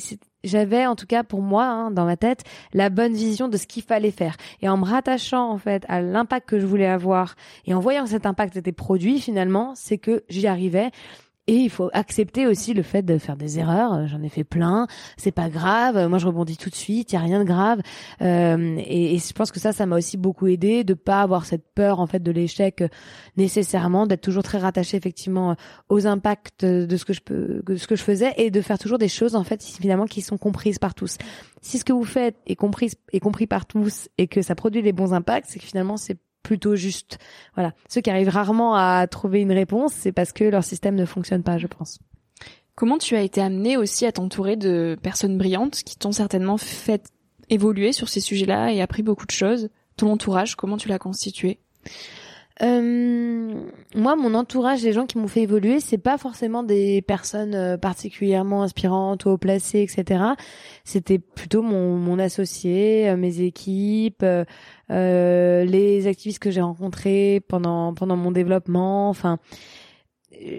[0.44, 3.66] j'avais en tout cas pour moi hein, dans ma tête la bonne vision de ce
[3.66, 4.36] qu'il fallait faire.
[4.62, 7.34] Et en me rattachant en fait à l'impact que je voulais avoir
[7.66, 10.90] et en voyant que cet impact était produit finalement, c'est que j'y arrivais.
[11.48, 14.06] Et il faut accepter aussi le fait de faire des erreurs.
[14.06, 14.86] J'en ai fait plein.
[15.16, 16.06] C'est pas grave.
[16.08, 17.10] Moi, je rebondis tout de suite.
[17.10, 17.80] Il y a rien de grave.
[18.20, 21.64] Euh, et, je pense que ça, ça m'a aussi beaucoup aidé de pas avoir cette
[21.74, 22.84] peur en fait de l'échec
[23.38, 25.56] nécessairement, d'être toujours très rattaché effectivement
[25.88, 28.78] aux impacts de ce que je peux, de ce que je faisais, et de faire
[28.78, 31.16] toujours des choses en fait finalement qui sont comprises par tous.
[31.62, 34.82] Si ce que vous faites est compris est compris par tous et que ça produit
[34.82, 37.18] les bons impacts, c'est que finalement c'est plutôt juste.
[37.54, 37.74] Voilà.
[37.90, 41.42] Ceux qui arrivent rarement à trouver une réponse, c'est parce que leur système ne fonctionne
[41.42, 41.98] pas, je pense.
[42.74, 47.12] Comment tu as été amené aussi à t'entourer de personnes brillantes qui t'ont certainement fait
[47.50, 49.68] évoluer sur ces sujets-là et appris beaucoup de choses?
[49.98, 51.58] Ton entourage, comment tu l'as constitué?
[52.62, 53.54] Euh,
[53.94, 57.76] moi, mon entourage, les gens qui m'ont fait évoluer, c'est pas forcément des personnes euh,
[57.76, 60.24] particulièrement inspirantes ou haut placées, etc.
[60.84, 67.94] C'était plutôt mon, mon associé, euh, mes équipes, euh, les activistes que j'ai rencontrés pendant
[67.94, 69.08] pendant mon développement.
[69.08, 69.38] Enfin,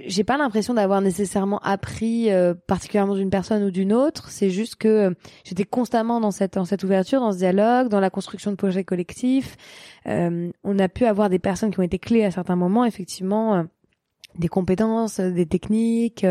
[0.07, 4.29] j'ai pas l'impression d'avoir nécessairement appris euh, particulièrement d'une personne ou d'une autre.
[4.29, 5.11] C'est juste que euh,
[5.43, 8.83] j'étais constamment dans cette dans cette ouverture, dans ce dialogue, dans la construction de projets
[8.83, 9.55] collectifs.
[10.07, 13.65] Euh, on a pu avoir des personnes qui ont été clés à certains moments, effectivement.
[14.37, 16.25] des compétences, des techniques,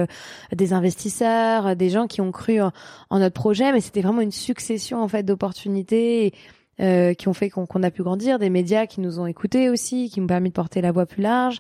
[0.54, 2.70] des investisseurs, des gens qui ont cru en,
[3.10, 6.32] en notre projet, mais c'était vraiment une succession en fait d'opportunités
[6.80, 10.10] euh, qui ont fait qu'on a pu grandir, des médias qui nous ont écoutés aussi,
[10.10, 11.58] qui m'ont permis de porter la voix plus large,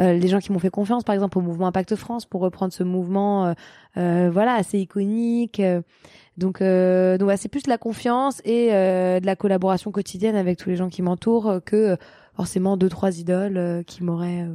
[0.00, 2.72] euh, les gens qui m'ont fait confiance, par exemple au mouvement Impact France pour reprendre
[2.72, 3.52] ce mouvement, euh,
[3.96, 5.60] euh voilà, assez iconique.
[6.36, 10.70] Donc, euh, donc c'est plus de la confiance et de la collaboration quotidienne avec tous
[10.70, 11.96] les gens qui m'entourent que
[12.34, 14.46] forcément deux trois idoles qui m'auraient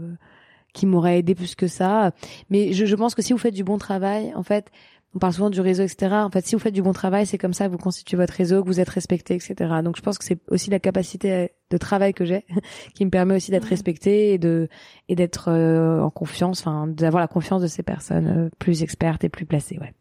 [0.75, 2.11] qui m'auraient aidé plus que ça.
[2.49, 4.69] Mais je, je pense que si vous faites du bon travail, en fait,
[5.15, 6.13] on parle souvent du réseau, etc.
[6.15, 8.33] En fait, si vous faites du bon travail, c'est comme ça que vous constituez votre
[8.33, 9.55] réseau, que vous êtes respecté, etc.
[9.81, 12.45] Donc, je pense que c'est aussi la capacité de travail que j'ai
[12.93, 14.67] qui me permet aussi d'être respecté et de
[15.07, 19.23] et d'être euh, en confiance, enfin, d'avoir la confiance de ces personnes euh, plus expertes
[19.23, 19.79] et plus placées.
[19.79, 19.93] Ouais.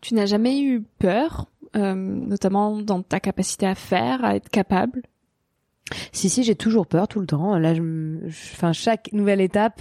[0.00, 5.02] Tu n'as jamais eu peur notamment dans ta capacité à faire, à être capable?
[6.12, 7.58] Si si, j'ai toujours peur tout le temps.
[7.58, 7.82] Là, je,
[8.26, 9.80] enfin chaque nouvelle étape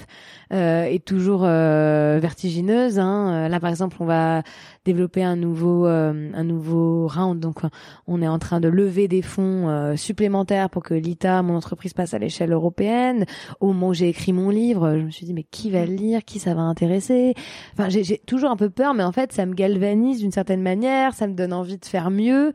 [0.54, 3.00] euh, est toujours euh, vertigineuse.
[3.00, 3.50] Hein.
[3.50, 4.44] Là, par exemple, on va
[4.86, 7.40] développer un nouveau euh, un nouveau round.
[7.40, 7.62] Donc,
[8.08, 11.94] on est en train de lever des fonds euh, supplémentaires pour que l'ITA, mon entreprise,
[11.94, 13.26] passe à l'échelle européenne.
[13.60, 15.94] Au moment où j'ai écrit mon livre, je me suis dit mais qui va le
[15.94, 17.34] lire, qui ça va intéresser?
[17.74, 21.14] Enfin, j'ai toujours un peu peur, mais en fait, ça me galvanise d'une certaine manière.
[21.16, 22.54] Ça me donne envie de faire mieux.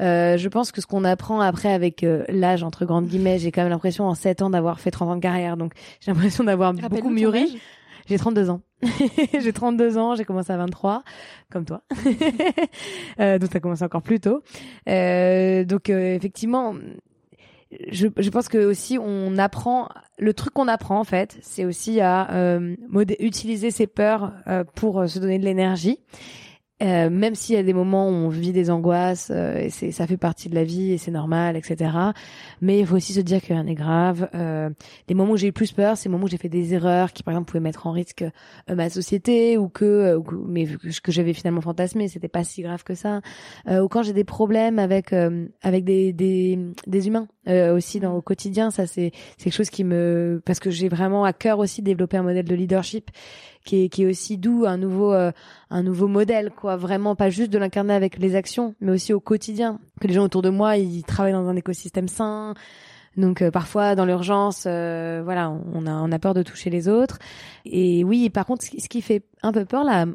[0.00, 3.62] Euh, je pense que ce qu'on apprend après avec l'âge entre grandes guillemets, j'ai quand
[3.62, 6.72] même l'impression en 7 ans d'avoir fait 30 ans de carrière, donc j'ai l'impression d'avoir
[6.72, 7.58] beaucoup mûri.
[8.06, 8.60] J'ai 32 ans.
[9.40, 11.02] j'ai 32 ans, j'ai commencé à 23,
[11.50, 11.82] comme toi.
[13.20, 14.42] euh, donc ça commencé encore plus tôt.
[14.88, 16.74] Euh, donc euh, effectivement,
[17.90, 19.88] je, je, pense que aussi on apprend
[20.18, 22.74] le truc qu'on apprend en fait, c'est aussi à euh,
[23.20, 25.98] utiliser ses peurs euh, pour se donner de l'énergie
[26.82, 29.92] euh, même s'il y a des moments où on vit des angoisses, euh, et c'est
[29.92, 31.90] ça fait partie de la vie et c'est normal, etc.
[32.60, 34.28] Mais il faut aussi se dire que rien n'est grave.
[34.34, 34.70] Euh,
[35.08, 37.12] les moments où j'ai eu plus peur, c'est les moments où j'ai fait des erreurs
[37.12, 40.66] qui, par exemple, pouvaient mettre en risque euh, ma société ou que, ou que mais
[41.02, 43.20] que j'avais finalement fantasmé, c'était pas si grave que ça.
[43.68, 45.12] ou quand j'ai des problèmes avec
[45.62, 49.84] avec des des, des humains aussi dans au quotidien, ça c'est c'est quelque chose qui
[49.84, 53.10] me parce que j'ai vraiment à cœur aussi de développer un modèle de leadership
[53.64, 55.32] qui est, qui est aussi doux, un nouveau, euh,
[55.70, 56.76] un nouveau modèle, quoi.
[56.76, 59.78] Vraiment pas juste de l'incarner avec les actions, mais aussi au quotidien.
[60.00, 62.54] Que les gens autour de moi, ils travaillent dans un écosystème sain,
[63.16, 66.88] donc euh, parfois dans l'urgence, euh, voilà, on a on a peur de toucher les
[66.88, 67.18] autres.
[67.64, 70.06] Et oui, par contre, ce qui fait un peu peur là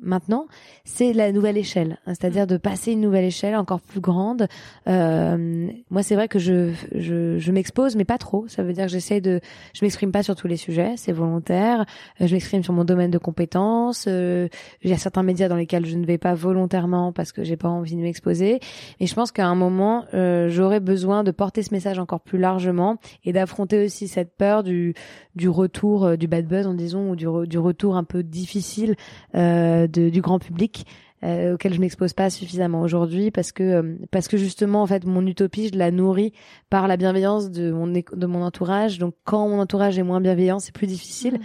[0.00, 0.46] maintenant,
[0.84, 4.46] c'est la nouvelle échelle, hein, c'est-à-dire de passer une nouvelle échelle encore plus grande.
[4.88, 8.46] Euh, moi, c'est vrai que je je, je m'expose, mais pas trop.
[8.48, 9.40] Ça veut dire que j'essaie de,
[9.74, 11.84] je m'exprime pas sur tous les sujets, c'est volontaire.
[12.20, 14.06] Je m'exprime sur mon domaine de compétences.
[14.06, 14.50] il
[14.90, 17.68] y a certains médias dans lesquels je ne vais pas volontairement parce que j'ai pas
[17.68, 18.60] envie de m'exposer.
[19.00, 22.98] Et je pense qu'à un moment, j'aurais besoin de porter ce message encore plus largement
[23.24, 24.94] et d'affronter aussi cette peur du
[25.34, 28.96] du retour euh, du bad buzz, en disant, ou du, du retour un peu difficile
[29.34, 30.84] euh, de, du grand public.
[31.24, 35.04] Euh, auquel je m'expose pas suffisamment aujourd'hui parce que euh, parce que justement en fait
[35.04, 36.32] mon utopie je la nourris
[36.70, 40.60] par la bienveillance de mon de mon entourage donc quand mon entourage est moins bienveillant
[40.60, 41.38] c'est plus difficile mmh.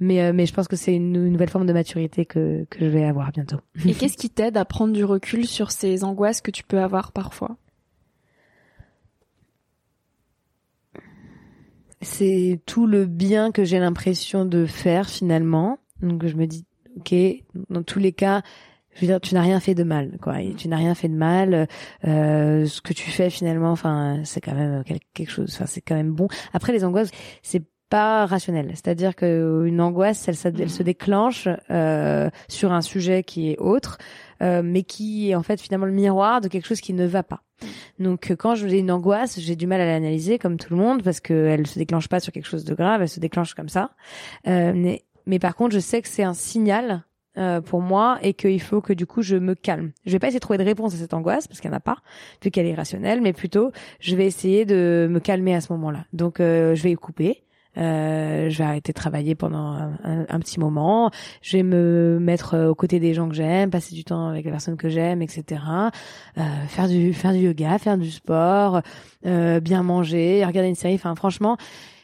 [0.00, 2.86] mais mais je pense que c'est une, une, nouvelle forme de maturité que que je
[2.86, 6.50] vais avoir bientôt et qu'est-ce qui t'aide à prendre du recul sur ces angoisses que
[6.50, 7.56] tu peux avoir parfois?
[12.00, 15.78] C'est tout le bien que j'ai l'impression de faire finalement.
[16.02, 17.14] Donc je me dis, ok,
[17.68, 18.42] dans tous les cas,
[18.94, 20.36] je veux dire, tu n'as rien fait de mal, quoi.
[20.56, 21.68] tu n'as rien fait de mal.
[22.06, 24.82] Euh, ce que tu fais finalement, enfin, c'est quand même
[25.14, 25.52] quelque chose.
[25.54, 26.28] Enfin, c'est quand même bon.
[26.52, 27.10] Après, les angoisses,
[27.42, 28.70] c'est pas rationnel.
[28.70, 33.98] C'est-à-dire que une angoisse, elle, elle se déclenche euh, sur un sujet qui est autre,
[34.42, 37.22] euh, mais qui est en fait finalement le miroir de quelque chose qui ne va
[37.22, 37.42] pas.
[37.98, 41.20] Donc quand j'ai une angoisse, j'ai du mal à l'analyser comme tout le monde parce
[41.20, 43.90] qu'elle se déclenche pas sur quelque chose de grave, elle se déclenche comme ça.
[44.46, 47.04] Euh, mais, mais par contre, je sais que c'est un signal
[47.38, 49.92] euh, pour moi et qu'il faut que du coup je me calme.
[50.04, 51.78] Je vais pas essayer de trouver de réponse à cette angoisse parce qu'il n'y en
[51.78, 51.98] a pas,
[52.42, 56.06] vu qu'elle est irrationnelle, mais plutôt je vais essayer de me calmer à ce moment-là.
[56.12, 61.10] Donc euh, je vais couper, euh, je vais arrêter de travailler pendant un, petit moment.
[61.42, 64.50] Je vais me mettre aux côtés des gens que j'aime, passer du temps avec les
[64.50, 65.62] personnes que j'aime, etc.
[66.38, 68.82] Euh, faire du faire du yoga, faire du sport,
[69.26, 70.94] euh, bien manger, regarder une série.
[70.94, 71.56] Enfin, franchement,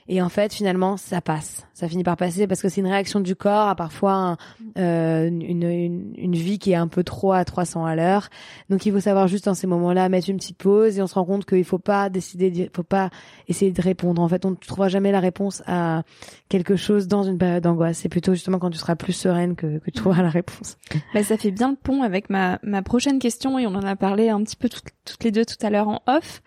[0.09, 1.67] et en fait, finalement, ça passe.
[1.75, 4.37] Ça finit par passer parce que c'est une réaction du corps à parfois
[4.79, 8.29] euh, une, une, une, vie qui est un peu trop à 300 à l'heure.
[8.71, 11.15] Donc, il faut savoir juste dans ces moments-là mettre une petite pause et on se
[11.15, 13.11] rend compte qu'il faut pas décider, faut pas
[13.49, 14.23] essayer de répondre.
[14.23, 16.03] En fait, on ne trouvera jamais la réponse à
[16.49, 17.99] quelque chose dans une période d'angoisse.
[17.99, 20.79] C'est plutôt justement quand tu seras plus sereine que, que tu trouveras la réponse.
[21.15, 23.97] Bah, ça fait bien le pont avec ma, ma prochaine question et on en a
[23.97, 26.43] parlé un petit peu toutes, toutes les deux tout à l'heure en off.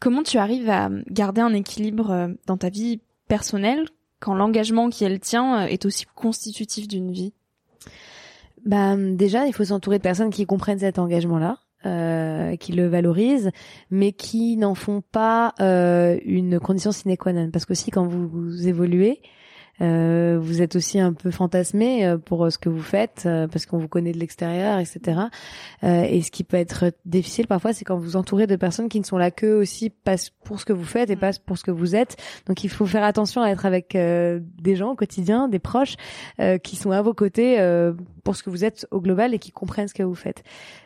[0.00, 3.86] Comment tu arrives à garder un équilibre euh, dans ta vie personnelle
[4.20, 7.32] quand l'engagement qui est le tien euh, est aussi constitutif d'une vie?
[8.64, 11.58] Bah déjà, il faut s'entourer de personnes qui comprennent cet engagement-là.
[11.84, 13.52] Euh, qui le valorisent,
[13.90, 17.50] mais qui n'en font pas euh, une condition sine qua non.
[17.52, 19.20] Parce qu'aussi, quand vous, vous évoluez,
[19.82, 23.66] euh, vous êtes aussi un peu fantasmé euh, pour euh, ce que vous faites parce
[23.66, 25.20] qu'on vous connaît de l'extérieur, etc.
[25.82, 29.04] et ce qui peut être difficile parfois, c'est quand vous entourez de personnes qui ne
[29.04, 31.70] sont là que aussi pas pour ce que vous faites et pas pour ce que
[31.70, 32.16] vous êtes.
[32.46, 35.96] Donc il faut faire attention à être avec des gens au quotidien, des proches
[36.62, 37.58] qui sont à vos côtés
[38.24, 40.42] pour ce que vous êtes au global et qui comprennent ce que vous faites.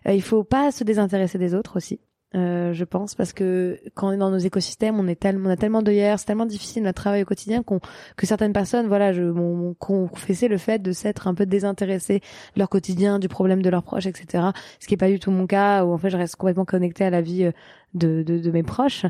[0.07, 2.01] il faut pas se désintéresser des autres aussi.
[2.37, 5.53] Euh, je pense, parce que quand on est dans nos écosystèmes, on est tellement, on
[5.53, 7.81] a tellement d'œillères, c'est tellement difficile notre travail au quotidien qu'on,
[8.17, 12.21] que certaines personnes, voilà, je, m'ont confessé le fait de s'être un peu désintéressés
[12.55, 14.45] de leur quotidien, du problème de leurs proches, etc.
[14.79, 17.05] Ce qui est pas du tout mon cas, où en fait je reste complètement connectée
[17.05, 17.53] à la vie euh,
[17.95, 19.07] de, de, de mes proches.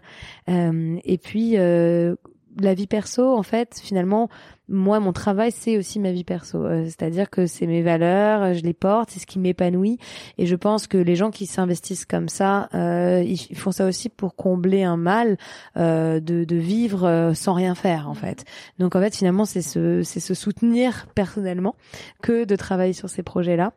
[0.49, 2.17] Euh, et puis euh,
[2.59, 4.29] la vie perso, en fait, finalement,
[4.71, 6.65] moi, mon travail, c'est aussi ma vie perso.
[6.65, 9.99] Euh, c'est-à-dire que c'est mes valeurs, je les porte, c'est ce qui m'épanouit.
[10.39, 14.09] Et je pense que les gens qui s'investissent comme ça, euh, ils font ça aussi
[14.09, 15.37] pour combler un mal
[15.77, 18.45] euh, de, de, vivre sans rien faire, en fait.
[18.79, 21.75] Donc, en fait, finalement, c'est se, c'est se soutenir personnellement
[22.23, 23.73] que de travailler sur ces projets-là.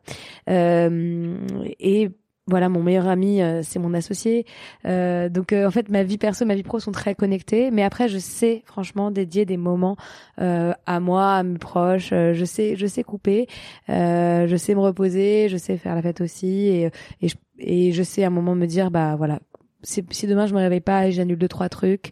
[0.47, 2.11] et
[2.45, 4.45] voilà, mon meilleur ami, euh, c'est mon associé.
[4.85, 7.71] Euh, donc euh, en fait, ma vie perso, ma vie pro sont très connectées.
[7.71, 9.95] Mais après, je sais franchement dédier des moments
[10.37, 12.09] à moi, à mes proches.
[12.09, 13.47] je sais, je sais couper.
[13.87, 15.47] je sais me reposer.
[15.47, 16.67] Je sais faire la fête aussi.
[16.67, 19.39] Et, et, je, et je sais à un moment me dire, bah voilà,
[19.83, 22.11] si, si demain je me réveille pas et j'annule deux trois trucs,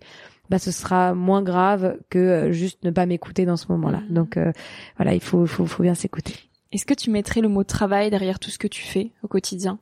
[0.49, 4.01] bah ce sera moins grave que juste ne pas m'écouter dans ce moment-là.
[4.09, 4.13] Mmh.
[4.13, 4.39] Donc
[4.95, 6.35] voilà, il faut, faut, faut bien s'écouter.
[6.71, 9.77] Est-ce que tu mettrais le mot travail derrière tout ce que tu fais au quotidien?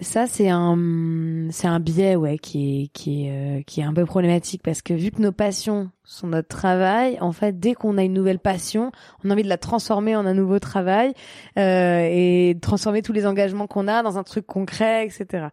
[0.00, 3.92] Ça c'est un c'est un biais ouais qui est qui est euh, qui est un
[3.92, 7.96] peu problématique parce que vu que nos passions sont notre travail, en fait dès qu'on
[7.96, 8.90] a une nouvelle passion,
[9.22, 11.12] on a envie de la transformer en un nouveau travail
[11.56, 15.48] euh, et transformer tous les engagements qu'on a dans un truc concret, etc.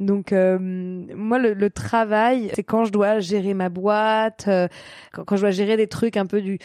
[0.00, 4.68] Donc euh, moi le, le travail c'est quand je dois gérer ma boîte, euh,
[5.12, 6.58] quand, quand, je dois gérer des trucs un peu du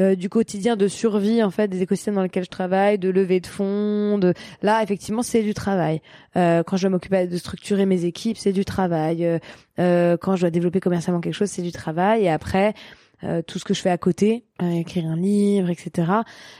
[0.00, 3.40] euh, du quotidien de survie en fait des écosystèmes dans lesquels je travaille, de levée
[3.40, 4.32] de fonds, de
[4.62, 6.00] là effectivement c'est du travail.
[6.36, 9.40] Euh, quand je dois m'occuper de structurer mes équipes, c'est du travail.
[9.78, 12.24] Euh, quand je dois développer commercialement quelque chose, c'est du travail.
[12.24, 12.74] Et après
[13.46, 16.12] tout ce que je fais à côté, écrire un livre, etc.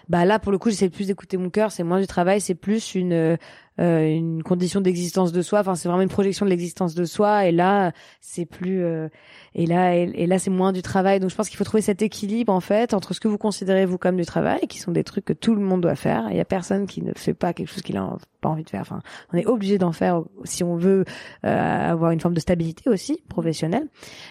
[0.08, 2.54] Bah là pour le coup j'essaie plus d'écouter mon cœur, c'est moins du travail, c'est
[2.54, 3.38] plus une
[3.80, 5.60] euh, une condition d'existence de soi.
[5.60, 7.46] Enfin, c'est vraiment une projection de l'existence de soi.
[7.46, 9.08] Et là, c'est plus euh,
[9.54, 11.18] et là et, là c'est moins du travail.
[11.18, 13.86] Donc, je pense qu'il faut trouver cet équilibre en fait entre ce que vous considérez
[13.86, 16.26] vous comme du travail, qui sont des trucs que tout le monde doit faire.
[16.30, 18.70] Il y a personne qui ne fait pas quelque chose qu'il a pas envie de
[18.70, 18.82] faire.
[18.82, 19.00] Enfin,
[19.32, 21.04] on est obligé d'en faire si on veut
[21.46, 23.88] euh, avoir une forme de stabilité aussi professionnelle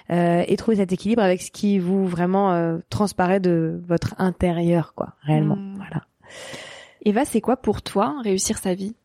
[0.10, 5.56] et trouver cet équilibre avec ce qui vous vraiment transparaît de votre intérieur, quoi, réellement.
[5.56, 5.76] Mmh.
[5.76, 6.06] Voilà.
[7.04, 8.96] Eva, c'est quoi pour toi réussir sa vie?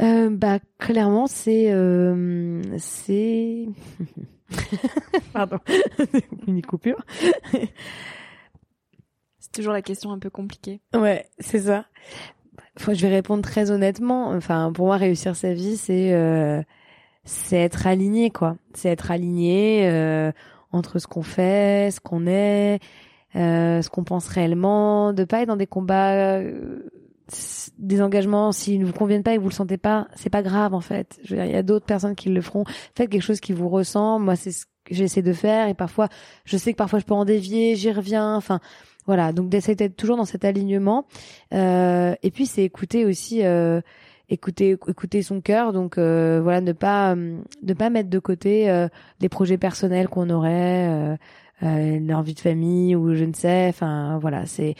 [0.00, 3.66] Euh, bah clairement c'est euh, c'est
[5.34, 5.58] pardon.
[6.46, 7.04] Une coupure.
[9.38, 10.80] C'est toujours la question un peu compliquée.
[10.94, 11.84] Ouais c'est ça.
[12.78, 14.30] Enfin, je vais répondre très honnêtement.
[14.30, 16.62] Enfin pour moi réussir sa vie c'est euh,
[17.24, 18.56] c'est être aligné quoi.
[18.72, 20.32] C'est être aligné
[20.72, 22.80] entre ce qu'on fait ce qu'on est
[23.36, 26.40] euh, ce qu'on pense réellement de pas être dans des combats
[27.78, 30.42] des engagements s'ils ne vous conviennent pas et que vous le sentez pas, c'est pas
[30.42, 31.18] grave en fait.
[31.24, 32.64] Je il y a d'autres personnes qui le feront.
[32.94, 34.24] Faites quelque chose qui vous ressemble.
[34.24, 36.08] Moi, c'est ce que j'essaie de faire et parfois,
[36.44, 38.36] je sais que parfois je peux en dévier, j'y reviens.
[38.36, 38.60] Enfin,
[39.06, 39.32] voilà.
[39.32, 41.06] Donc d'essayer d'être toujours dans cet alignement.
[41.54, 43.42] Euh, et puis c'est écouter aussi.
[44.32, 48.18] Euh, écouter écouter son cœur donc euh, voilà ne pas euh, ne pas mettre de
[48.18, 48.88] côté euh,
[49.20, 51.16] les projets personnels qu'on aurait euh,
[51.62, 54.74] euh, l'envie de famille ou je ne sais enfin voilà c'est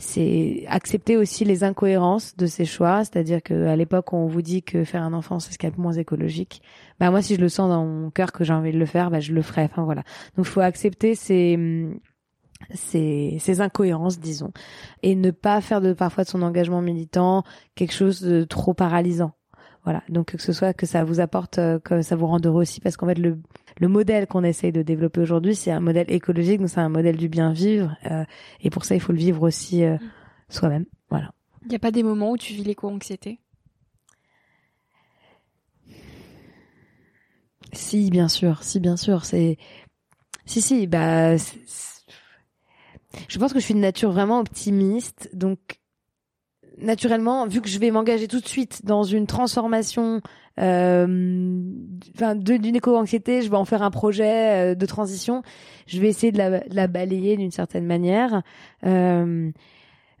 [0.00, 4.62] c'est accepter aussi les incohérences de ces choix, c'est-à-dire que à l'époque on vous dit
[4.62, 6.62] que faire un enfant c'est ce qu'il y a de moins écologique,
[7.00, 9.10] bah moi si je le sens dans mon cœur que j'ai envie de le faire,
[9.10, 9.62] bah je le ferai.
[9.64, 10.04] Enfin voilà.
[10.36, 11.56] Donc faut accepter ces
[12.74, 14.52] ces, ces incohérences, disons,
[15.02, 17.44] et ne pas faire de parfois de son engagement militant
[17.74, 19.32] quelque chose de trop paralysant.
[19.84, 20.02] Voilà.
[20.08, 22.80] Donc que ce soit que ça vous apporte, euh, que ça vous rende heureux aussi,
[22.80, 23.38] parce qu'en fait le
[23.80, 27.16] le modèle qu'on essaye de développer aujourd'hui, c'est un modèle écologique, donc c'est un modèle
[27.16, 28.24] du bien vivre, euh,
[28.60, 29.96] et pour ça il faut le vivre aussi euh,
[30.48, 30.84] soi-même.
[31.10, 31.32] Voilà.
[31.62, 33.38] Il n'y a pas des moments où tu vis l'éco-anxiété?
[37.72, 39.58] Si, bien sûr, si, bien sûr, c'est
[40.44, 41.36] si, si, bah,
[43.28, 45.58] je pense que je suis de nature vraiment optimiste, donc
[46.80, 50.20] naturellement, vu que je vais m'engager tout de suite dans une transformation,
[50.60, 51.60] euh,
[52.14, 55.42] enfin, d'une éco-anxiété, je vais en faire un projet euh, de transition.
[55.86, 58.42] Je vais essayer de la, de la balayer d'une certaine manière.
[58.84, 59.50] Euh,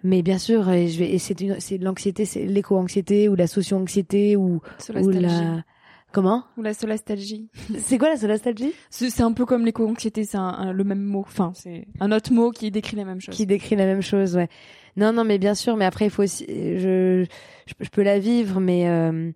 [0.04, 4.36] mais bien sûr, et je vais, et c'est c'est l'anxiété, c'est l'éco-anxiété ou la socio-anxiété
[4.36, 4.60] ou,
[4.94, 5.64] ou la,
[6.12, 6.44] Comment?
[6.56, 7.48] Ou la solastalgie.
[7.78, 8.72] c'est quoi la solastalgie?
[8.90, 11.20] C'est un peu comme l'éco-anxiété, c'est un, le même mot.
[11.20, 13.34] Enfin, c'est un autre mot qui décrit la même chose.
[13.34, 14.48] Qui décrit la même chose, ouais.
[14.96, 17.24] Non, non, mais bien sûr, mais après il faut aussi, je,
[17.66, 19.30] je, peux la vivre, mais euh,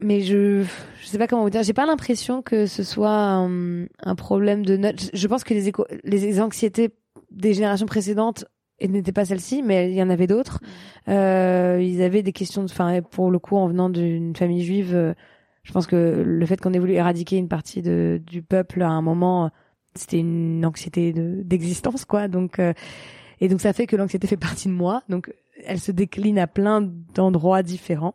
[0.00, 0.64] mais je,
[1.00, 1.62] je sais pas comment vous dire.
[1.62, 5.10] J'ai pas l'impression que ce soit un, un problème de note.
[5.14, 6.90] Je pense que les éco, les anxiétés
[7.30, 8.44] des générations précédentes
[8.90, 10.60] n'était pas celle-ci, mais il y en avait d'autres.
[11.08, 15.14] Euh, ils avaient des questions, enfin pour le coup en venant d'une famille juive, euh,
[15.62, 18.88] je pense que le fait qu'on ait voulu éradiquer une partie de, du peuple à
[18.88, 19.50] un moment,
[19.94, 22.28] c'était une anxiété d'existence quoi.
[22.28, 22.72] Donc euh,
[23.40, 25.02] et donc ça fait que l'anxiété fait partie de moi.
[25.08, 25.32] Donc
[25.64, 26.80] elle se décline à plein
[27.14, 28.14] d'endroits différents,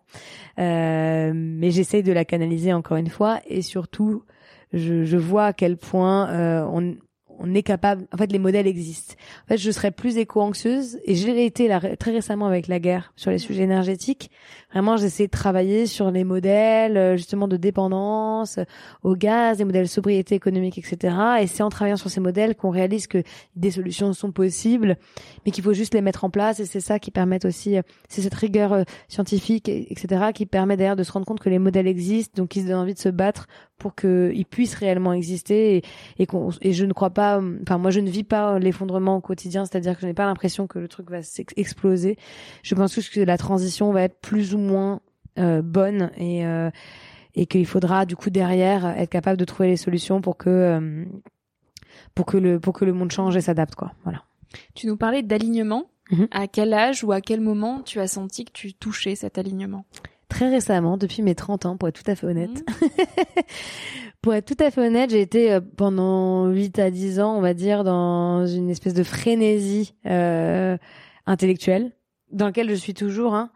[0.59, 4.23] euh, mais j'essaye de la canaliser encore une fois et surtout
[4.73, 6.95] je, je vois à quel point euh, on,
[7.39, 8.07] on est capable.
[8.13, 9.15] En fait, les modèles existent.
[9.45, 13.13] En fait, je serais plus éco-anxieuse et j'ai été là, très récemment avec la guerre
[13.15, 14.31] sur les sujets énergétiques.
[14.73, 18.59] Vraiment, j'essaie de travailler sur les modèles euh, justement de dépendance
[19.01, 21.15] au gaz, des modèles de sobriété économique, etc.
[21.41, 23.23] Et c'est en travaillant sur ces modèles qu'on réalise que
[23.55, 24.97] des solutions sont possibles,
[25.45, 26.59] mais qu'il faut juste les mettre en place.
[26.59, 30.75] Et c'est ça qui permet aussi, euh, c'est cette rigueur euh, scientifique, etc., qui permet
[30.75, 32.99] d'ailleurs de se rendre compte que les modèles existent, donc ils se donnent envie de
[32.99, 33.47] se battre
[33.77, 35.83] pour qu'ils puissent réellement exister et,
[36.23, 36.27] et,
[36.61, 39.95] et je ne crois pas enfin moi je ne vis pas l'effondrement au quotidien c'est-à-dire
[39.95, 41.19] que je n'ai pas l'impression que le truc va
[41.55, 42.17] exploser
[42.63, 45.01] je pense juste que la transition va être plus ou moins
[45.39, 46.69] euh, bonne et euh,
[47.35, 51.05] et qu'il faudra du coup derrière être capable de trouver les solutions pour que euh,
[52.15, 54.23] pour que le pour que le monde change et s'adapte quoi voilà
[54.73, 56.27] tu nous parlais d'alignement mm-hmm.
[56.31, 59.85] à quel âge ou à quel moment tu as senti que tu touchais cet alignement?
[60.29, 62.63] Très récemment, depuis mes 30 ans, pour être tout à fait honnête.
[62.81, 62.89] Mhm.
[64.21, 67.41] pour être tout à fait honnête, j'ai été euh, pendant 8 à 10 ans, on
[67.41, 70.77] va dire, dans une espèce de frénésie euh,
[71.25, 71.93] intellectuelle,
[72.31, 73.51] dans laquelle je suis toujours, hein,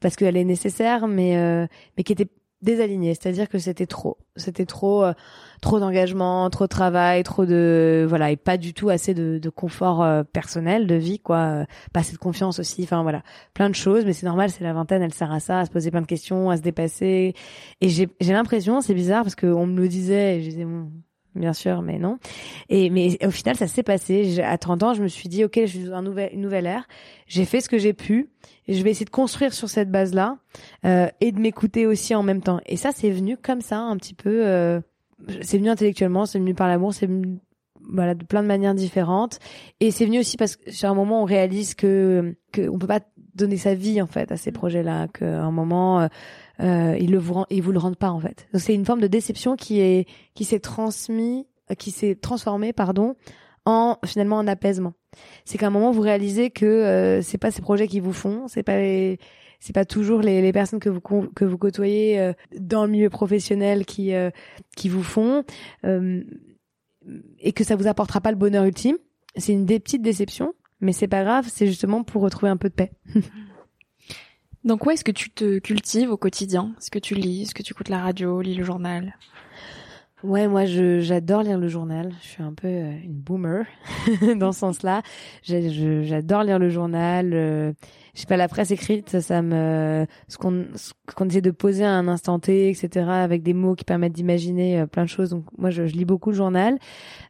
[0.00, 1.66] parce qu'elle est nécessaire, mais, euh,
[1.96, 2.28] mais qui était
[2.64, 5.12] désaligné, c'est-à-dire que c'était trop, c'était trop, euh,
[5.60, 9.50] trop d'engagement, trop de travail, trop de, voilà, et pas du tout assez de, de
[9.50, 13.22] confort euh, personnel, de vie, quoi, euh, pas assez de confiance aussi, enfin voilà,
[13.52, 15.70] plein de choses, mais c'est normal, c'est la vingtaine, elle sert à ça, à se
[15.70, 17.34] poser plein de questions, à se dépasser,
[17.80, 20.64] et j'ai, j'ai l'impression, c'est bizarre parce que on me le disait, et je disais
[20.64, 20.90] bon,
[21.34, 22.18] bien sûr, mais non.
[22.68, 24.40] Et mais au final, ça s'est passé.
[24.40, 26.86] À 30 ans, je me suis dit, ok, je suis dans un une nouvelle ère.
[27.26, 28.30] J'ai fait ce que j'ai pu,
[28.68, 30.38] je vais essayer de construire sur cette base-là
[30.84, 32.60] euh, et de m'écouter aussi en même temps.
[32.66, 34.46] Et ça, c'est venu comme ça, un petit peu.
[34.46, 34.80] Euh,
[35.42, 37.38] c'est venu intellectuellement, c'est venu par l'amour, c'est venu
[37.86, 39.38] voilà de plein de manières différentes.
[39.80, 42.86] Et c'est venu aussi parce que sur un moment, on réalise que que on peut
[42.86, 43.00] pas
[43.34, 46.08] donner sa vie en fait à ces projets-là, qu'à un moment euh,
[46.60, 48.46] euh, ils le vous ils vous le rendent pas en fait.
[48.52, 52.72] Donc c'est une forme de déception qui est qui s'est transmis, euh, qui s'est transformée
[52.72, 53.16] pardon
[53.64, 54.94] en finalement en apaisement.
[55.44, 58.46] C'est qu'à un moment vous réalisez que euh, c'est pas ces projets qui vous font,
[58.46, 59.18] c'est pas les
[59.60, 63.10] c'est pas toujours les, les personnes que vous que vous côtoyez euh, dans le milieu
[63.10, 64.12] professionnel qui
[64.76, 65.44] qui vous font
[67.38, 68.96] et que ça vous apportera pas le bonheur ultime.
[69.36, 72.68] C'est une des petites déceptions, mais c'est pas grave, c'est justement pour retrouver un peu
[72.68, 72.92] de paix.
[74.64, 76.74] Donc ouais, est-ce que tu te cultives au quotidien?
[76.78, 77.42] Est-ce que tu lis?
[77.42, 79.14] Est-ce que tu écoutes la radio, lis le journal?
[80.22, 82.14] Ouais, moi j'adore lire le journal.
[82.22, 83.66] Je suis un peu euh, une boomer
[84.36, 85.02] dans ce sens-là.
[85.42, 87.74] J'adore lire le journal.
[88.14, 91.50] Euh, je sais pas la presse écrite, ça me ce qu'on ce qu'on essaie de
[91.50, 93.06] poser à un instant T, etc.
[93.08, 95.30] Avec des mots qui permettent d'imaginer euh, plein de choses.
[95.30, 96.78] Donc moi je, je lis beaucoup le journal.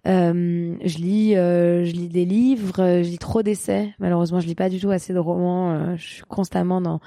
[0.07, 2.77] Euh, je lis je lis des livres.
[2.77, 3.95] Je lis trop d'essais.
[3.99, 5.97] Malheureusement, je lis pas du tout assez de romans.
[5.97, 7.01] je suis constamment dans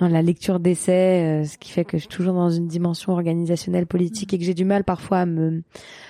[0.00, 3.12] dans la lecture d'essais, euh, ce qui fait que je suis toujours dans une dimension
[3.12, 5.62] organisationnelle politique et que j'ai du mal parfois à me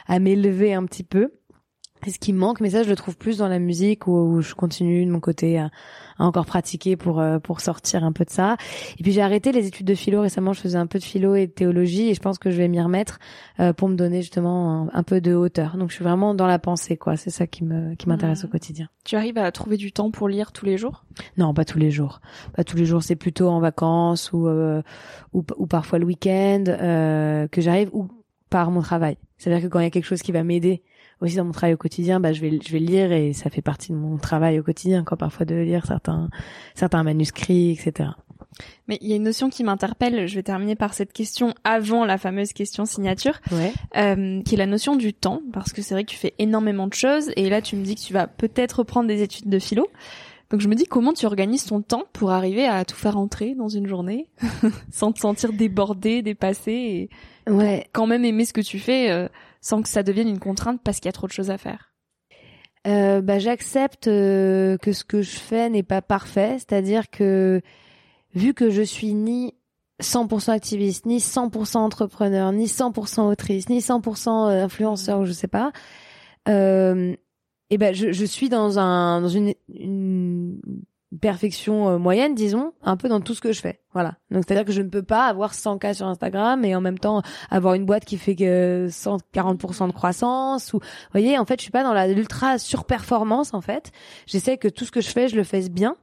[0.06, 1.32] à m'élever un petit peu.
[2.02, 4.54] C'est ce qui manque, mais ça je le trouve plus dans la musique où, je
[4.54, 5.70] continue de mon côté à,
[6.18, 8.56] encore pratiquer pour euh, pour sortir un peu de ça.
[8.98, 11.34] Et puis j'ai arrêté les études de philo récemment, je faisais un peu de philo
[11.34, 13.18] et de théologie et je pense que je vais m'y remettre
[13.58, 15.76] euh, pour me donner justement un, peu de hauteur.
[15.76, 18.48] Donc je suis vraiment dans la pensée quoi, c'est ça qui me qui m'intéresse au
[18.48, 18.50] mmh.
[18.50, 18.88] quotidien.
[19.04, 21.04] Tu arrives à trouver du temps pour lire tous les jours?
[21.36, 22.20] Non, pas tous les jours.
[22.54, 24.82] Pas tous les jours, c'est plutôt en vacances ou euh,
[25.32, 26.64] ou, ou, parfois le week-end
[27.50, 28.08] que j'arrive ou
[28.50, 29.16] par mon travail.
[29.38, 30.82] C'est-à-dire que quand il y a quelque chose qui va m'aider
[31.20, 33.62] aussi dans mon travail au quotidien, bah, je vais, je vais lire et ça fait
[33.62, 36.30] partie de mon travail au quotidien, quoi, parfois de lire certains,
[36.74, 38.10] certains manuscrits, etc.
[38.88, 40.26] Mais il y a une notion qui m'interpelle.
[40.26, 43.72] Je vais terminer par cette question avant la fameuse question signature, ouais.
[43.96, 46.86] euh, qui est la notion du temps, parce que c'est vrai que tu fais énormément
[46.86, 49.58] de choses et là tu me dis que tu vas peut-être reprendre des études de
[49.58, 49.88] philo.
[50.50, 53.54] Donc je me dis comment tu organises ton temps pour arriver à tout faire entrer
[53.54, 54.26] dans une journée
[54.90, 57.10] sans te sentir débordé, dépassé et
[57.50, 57.88] ouais.
[57.92, 59.10] quand même aimer ce que tu fais.
[59.10, 59.28] Euh,
[59.60, 61.92] sans que ça devienne une contrainte parce qu'il y a trop de choses à faire
[62.86, 67.60] euh, bah, J'accepte euh, que ce que je fais n'est pas parfait, c'est-à-dire que
[68.34, 69.54] vu que je suis ni
[70.02, 75.48] 100% activiste, ni 100% entrepreneur, ni 100% autrice, ni 100% euh, influenceur, ou je sais
[75.48, 75.72] pas,
[76.48, 77.14] euh,
[77.68, 80.60] et ben je, je suis dans un dans une, une
[81.18, 83.80] perfection euh, moyenne, disons, un peu dans tout ce que je fais.
[83.92, 84.16] Voilà.
[84.30, 86.98] Donc c'est-à-dire que je ne peux pas avoir 100 cas sur Instagram et en même
[86.98, 91.58] temps avoir une boîte qui fait que 140% de croissance ou vous voyez, en fait,
[91.58, 93.90] je suis pas dans la l'ultra surperformance en fait.
[94.26, 95.96] J'essaie que tout ce que je fais, je le fasse bien.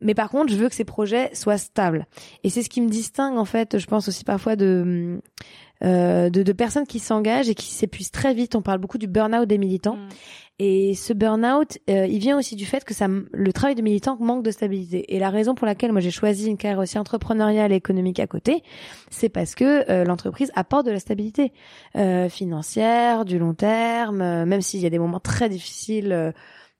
[0.00, 2.06] Mais par contre, je veux que ces projets soient stables.
[2.42, 5.20] Et c'est ce qui me distingue en fait, je pense aussi parfois de
[5.84, 8.54] euh, de, de, personnes qui s'engagent et qui s'épuisent très vite.
[8.54, 9.96] On parle beaucoup du burn-out des militants.
[9.96, 10.08] Mm.
[10.58, 12.94] Et ce burn-out, euh, il vient aussi du fait que
[13.32, 15.14] le travail de militant manque de stabilité.
[15.14, 18.26] Et la raison pour laquelle moi j'ai choisi une carrière aussi entrepreneuriale et économique à
[18.26, 18.62] côté,
[19.10, 21.52] c'est parce que euh, l'entreprise apporte de la stabilité
[21.96, 26.32] euh, financière, du long terme, même s'il y a des moments très difficiles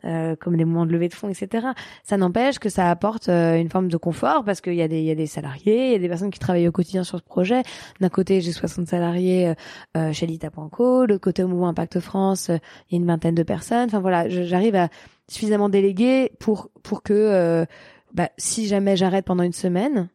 [0.04, 1.68] euh, comme les moments de levée de fonds, etc.
[2.02, 5.00] Ça n'empêche que ça apporte euh, une forme de confort parce qu'il y a des
[5.00, 7.18] il y a des salariés, il y a des personnes qui travaillent au quotidien sur
[7.18, 7.62] ce projet.
[8.00, 9.54] D'un côté, j'ai 60 salariés
[9.96, 13.34] euh, chez Lita.co, de l'autre côté au Mouvement Impact France, il y a une vingtaine
[13.34, 13.86] de personnes.
[13.86, 14.88] Enfin voilà, j'arrive à
[15.28, 17.66] suffisamment déléguer pour pour que
[18.12, 20.08] bah, si jamais j'arrête pendant une semaine,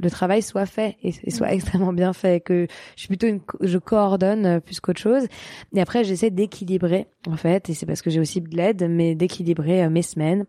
[0.00, 1.54] le travail soit fait et, soit mm.
[1.54, 2.66] extrêmement bien fait que
[2.96, 5.26] je suis plutôt une je coordonne euh, plus qu'autre chose.
[5.74, 9.14] Et après j'essaie d'équilibrer en fait et c'est parce que j'ai aussi de l'aide mais
[9.14, 10.46] d'équilibrer euh, mes semaines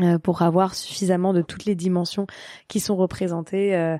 [0.00, 2.26] euh, pour avoir suffisamment de toutes les dimensions
[2.68, 3.98] qui sont représentées euh,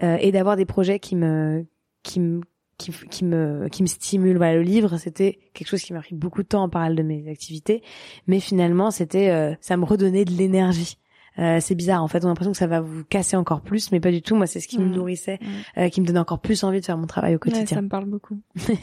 [0.00, 1.66] et d'avoir des projets qui me
[2.02, 2.40] qui me
[2.78, 6.14] qui, qui, me qui me stimule voilà le livre c'était quelque chose qui m'a pris
[6.14, 7.82] beaucoup de temps en parallèle de mes activités
[8.26, 10.98] mais finalement c'était ça me redonnait de l'énergie
[11.38, 13.90] euh, c'est bizarre en fait on a l'impression que ça va vous casser encore plus
[13.90, 14.92] mais pas du tout moi c'est ce qui me mmh.
[14.92, 15.80] nourrissait mmh.
[15.80, 17.88] euh, qui me donnait encore plus envie de faire mon travail au quotidien ça me
[17.88, 18.38] parle beaucoup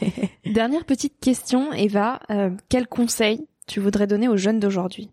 [0.46, 5.10] dernière petite question Eva euh, quel conseil tu voudrais donner aux jeunes d'aujourd'hui?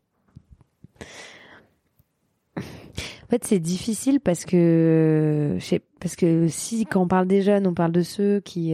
[2.57, 5.57] En fait, c'est difficile parce que
[5.99, 8.73] parce que si quand on parle des jeunes, on parle de ceux qui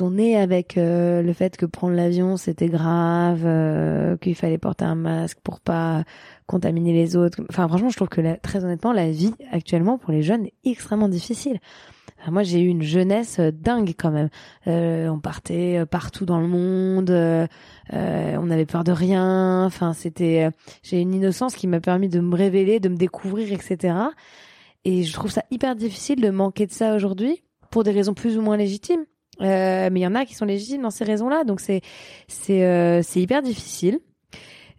[0.00, 4.86] sont nés avec euh, le fait que prendre l'avion c'était grave, euh, qu'il fallait porter
[4.86, 6.04] un masque pour pas
[6.46, 7.42] contaminer les autres.
[7.50, 11.10] Enfin franchement, je trouve que très honnêtement, la vie actuellement pour les jeunes est extrêmement
[11.10, 11.60] difficile.
[12.30, 14.30] moi, j'ai eu une jeunesse euh, dingue quand même.
[14.66, 17.10] on partait partout dans le monde,
[17.92, 19.66] on avait peur de rien.
[19.66, 20.48] Enfin, c'était,
[20.82, 23.94] j'ai une innocence qui m'a permis de me révéler, de me découvrir, etc.
[24.86, 28.38] Et je trouve ça hyper difficile de manquer de ça aujourd'hui pour des raisons plus
[28.38, 29.04] ou moins légitimes.
[29.40, 31.80] Euh, mais il y en a qui sont légitimes dans ces raisons-là, donc c'est
[32.28, 34.00] c'est euh, c'est hyper difficile.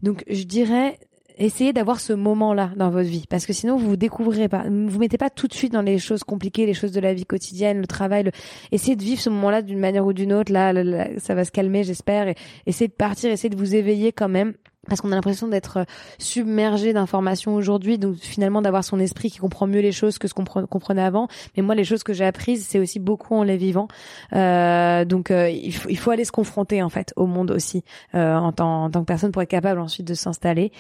[0.04, 0.98] Donc je dirais
[1.38, 3.26] essayez d'avoir ce moment-là dans votre vie.
[3.30, 5.98] Parce que sinon vous vous découvrirez pas vous mettez pas tout de suite dans les
[5.98, 8.32] choses compliquées les choses de la vie quotidienne le travail le...
[8.72, 10.52] essayez de vivre ce moment-là d'une manière ou d'une autre.
[10.52, 10.74] Là,
[11.18, 12.34] ça va se calmer j'espère.
[12.66, 14.54] Essayez de partir essayez de vous éveiller quand même
[14.88, 15.84] parce qu'on a l'impression d'être euh,
[16.18, 20.34] submergé d'informations aujourd'hui, donc finalement d'avoir son esprit qui comprend mieux les choses que ce
[20.34, 21.28] qu'on comprenait avant.
[21.56, 23.88] Mais moi, les choses que j'ai apprises, c'est aussi beaucoup en les vivant.
[24.34, 27.84] Euh, donc euh, il, faut, il, faut, aller se confronter en fait au monde aussi
[28.16, 30.72] euh, en, tant, en tant que personne pour être capable ensuite de s'installer.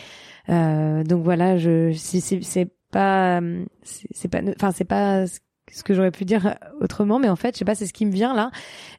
[0.49, 3.39] Euh, donc voilà, je c'est pas
[3.83, 7.59] c'est pas enfin c'est pas ce que j'aurais pu dire autrement, mais en fait, je
[7.59, 8.51] sais pas, c'est ce qui me vient là.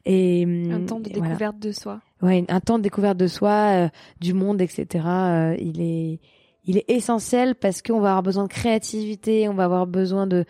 [0.05, 3.89] Et un temps de découverte de soi ouais, un temps de découverte de soi, euh,
[4.19, 5.05] du monde, etc.
[5.05, 6.19] Euh, il est,
[6.65, 10.45] il est essentiel parce qu'on va avoir besoin de créativité, on va avoir besoin de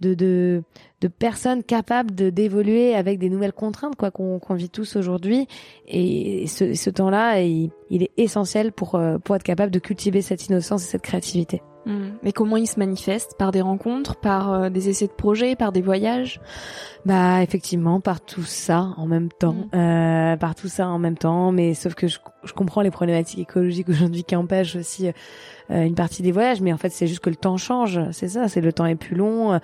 [0.00, 0.62] de de,
[1.00, 5.46] de personnes capables de d'évoluer avec des nouvelles contraintes quoi qu'on vit tous aujourd'hui
[5.88, 10.20] et ce, ce temps-là il, il, est essentiel pour euh, pour être capable de cultiver
[10.20, 11.62] cette innocence et cette créativité.
[12.22, 15.72] Mais comment il se manifeste Par des rencontres, par euh, des essais de projets, par
[15.72, 16.40] des voyages?
[17.04, 19.76] Bah effectivement, par tout ça en même temps, mm.
[19.76, 21.52] euh, par tout ça en même temps.
[21.52, 25.12] Mais sauf que je, je comprends les problématiques écologiques aujourd'hui qui empêchent aussi euh,
[25.70, 28.48] une partie des voyages, mais en fait c'est juste que le temps change, c'est ça,
[28.48, 29.58] c'est le temps est plus long.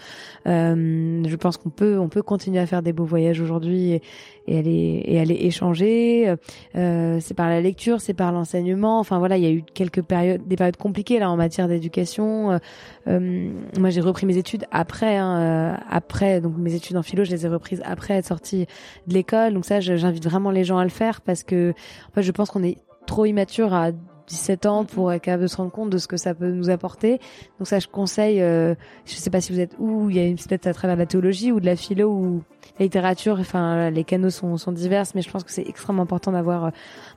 [0.47, 4.03] Euh, je pense qu'on peut on peut continuer à faire des beaux voyages aujourd'hui et,
[4.49, 6.35] et, aller et aller échanger.
[6.77, 8.99] Euh, c'est par la lecture, c'est par l'enseignement.
[8.99, 12.59] Enfin voilà, il y a eu quelques périodes, des périodes compliquées là en matière d'éducation.
[13.07, 17.31] Euh, moi j'ai repris mes études après, hein, après donc mes études en philo, je
[17.31, 18.67] les ai reprises après être sortie
[19.07, 19.55] de l'école.
[19.55, 21.71] Donc ça, j'invite vraiment les gens à le faire parce que
[22.11, 23.91] en fait je pense qu'on est trop immature à
[24.33, 26.71] 17 ans pour être capable de se rendre compte de ce que ça peut nous
[26.71, 27.21] apporter.
[27.59, 28.75] Donc ça, je conseille, euh,
[29.05, 31.07] je sais pas si vous êtes où, il y a une peut-être à travers la
[31.07, 32.43] théologie ou de la philo ou
[32.79, 36.33] la littérature, enfin les canaux sont, sont divers, mais je pense que c'est extrêmement important
[36.33, 36.73] d'avoir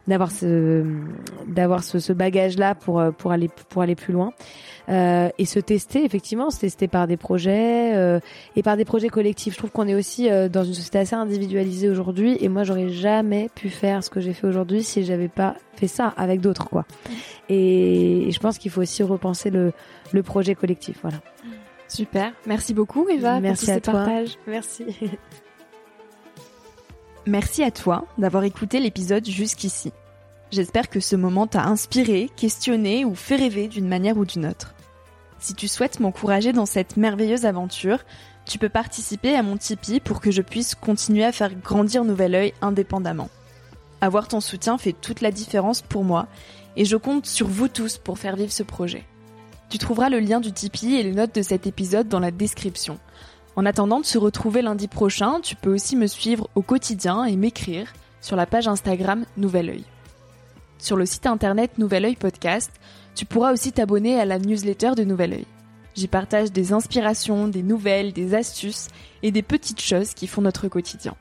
[0.08, 0.86] d'avoir ce
[1.48, 4.34] d'avoir ce, ce bagage là pour pour aller pour aller plus loin.
[4.88, 8.20] Euh, et se tester effectivement se tester par des projets euh,
[8.56, 9.54] et par des projets collectifs.
[9.54, 12.90] Je trouve qu'on est aussi euh, dans une société assez individualisée aujourd'hui et moi j'aurais
[12.90, 16.70] jamais pu faire ce que j'ai fait aujourd'hui si j'avais pas fait ça avec d'autres
[16.70, 16.86] quoi.
[17.50, 19.74] Et, je pense qu'il faut aussi repenser le
[20.12, 21.18] le projet collectif voilà.
[21.88, 22.34] Super.
[22.46, 23.94] Merci beaucoup Eva merci pour à toi.
[23.94, 24.38] partage.
[24.46, 24.86] merci
[27.28, 29.92] Merci à toi d'avoir écouté l'épisode jusqu'ici.
[30.52, 34.76] J'espère que ce moment t'a inspiré, questionné ou fait rêver d'une manière ou d'une autre.
[35.40, 37.98] Si tu souhaites m'encourager dans cette merveilleuse aventure,
[38.46, 42.36] tu peux participer à mon Tipeee pour que je puisse continuer à faire grandir Nouvel
[42.36, 43.30] Oeil indépendamment.
[44.02, 46.28] Avoir ton soutien fait toute la différence pour moi
[46.76, 49.04] et je compte sur vous tous pour faire vivre ce projet.
[49.70, 53.00] Tu trouveras le lien du Tipeee et les notes de cet épisode dans la description.
[53.56, 57.38] En attendant de se retrouver lundi prochain, tu peux aussi me suivre au quotidien et
[57.38, 59.84] m'écrire sur la page Instagram Nouvel Oeil.
[60.78, 62.72] Sur le site internet Nouvel Oeil Podcast,
[63.16, 65.46] tu pourras aussi t'abonner à la newsletter de Nouvel Oeil.
[65.96, 68.90] J'y partage des inspirations, des nouvelles, des astuces
[69.24, 71.16] et des petites choses qui font notre quotidien.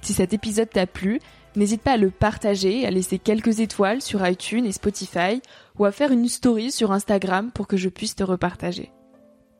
[0.00, 1.20] Si cet épisode t'a plu,
[1.54, 5.42] n'hésite pas à le partager, à laisser quelques étoiles sur iTunes et Spotify
[5.78, 8.90] ou à faire une story sur Instagram pour que je puisse te repartager.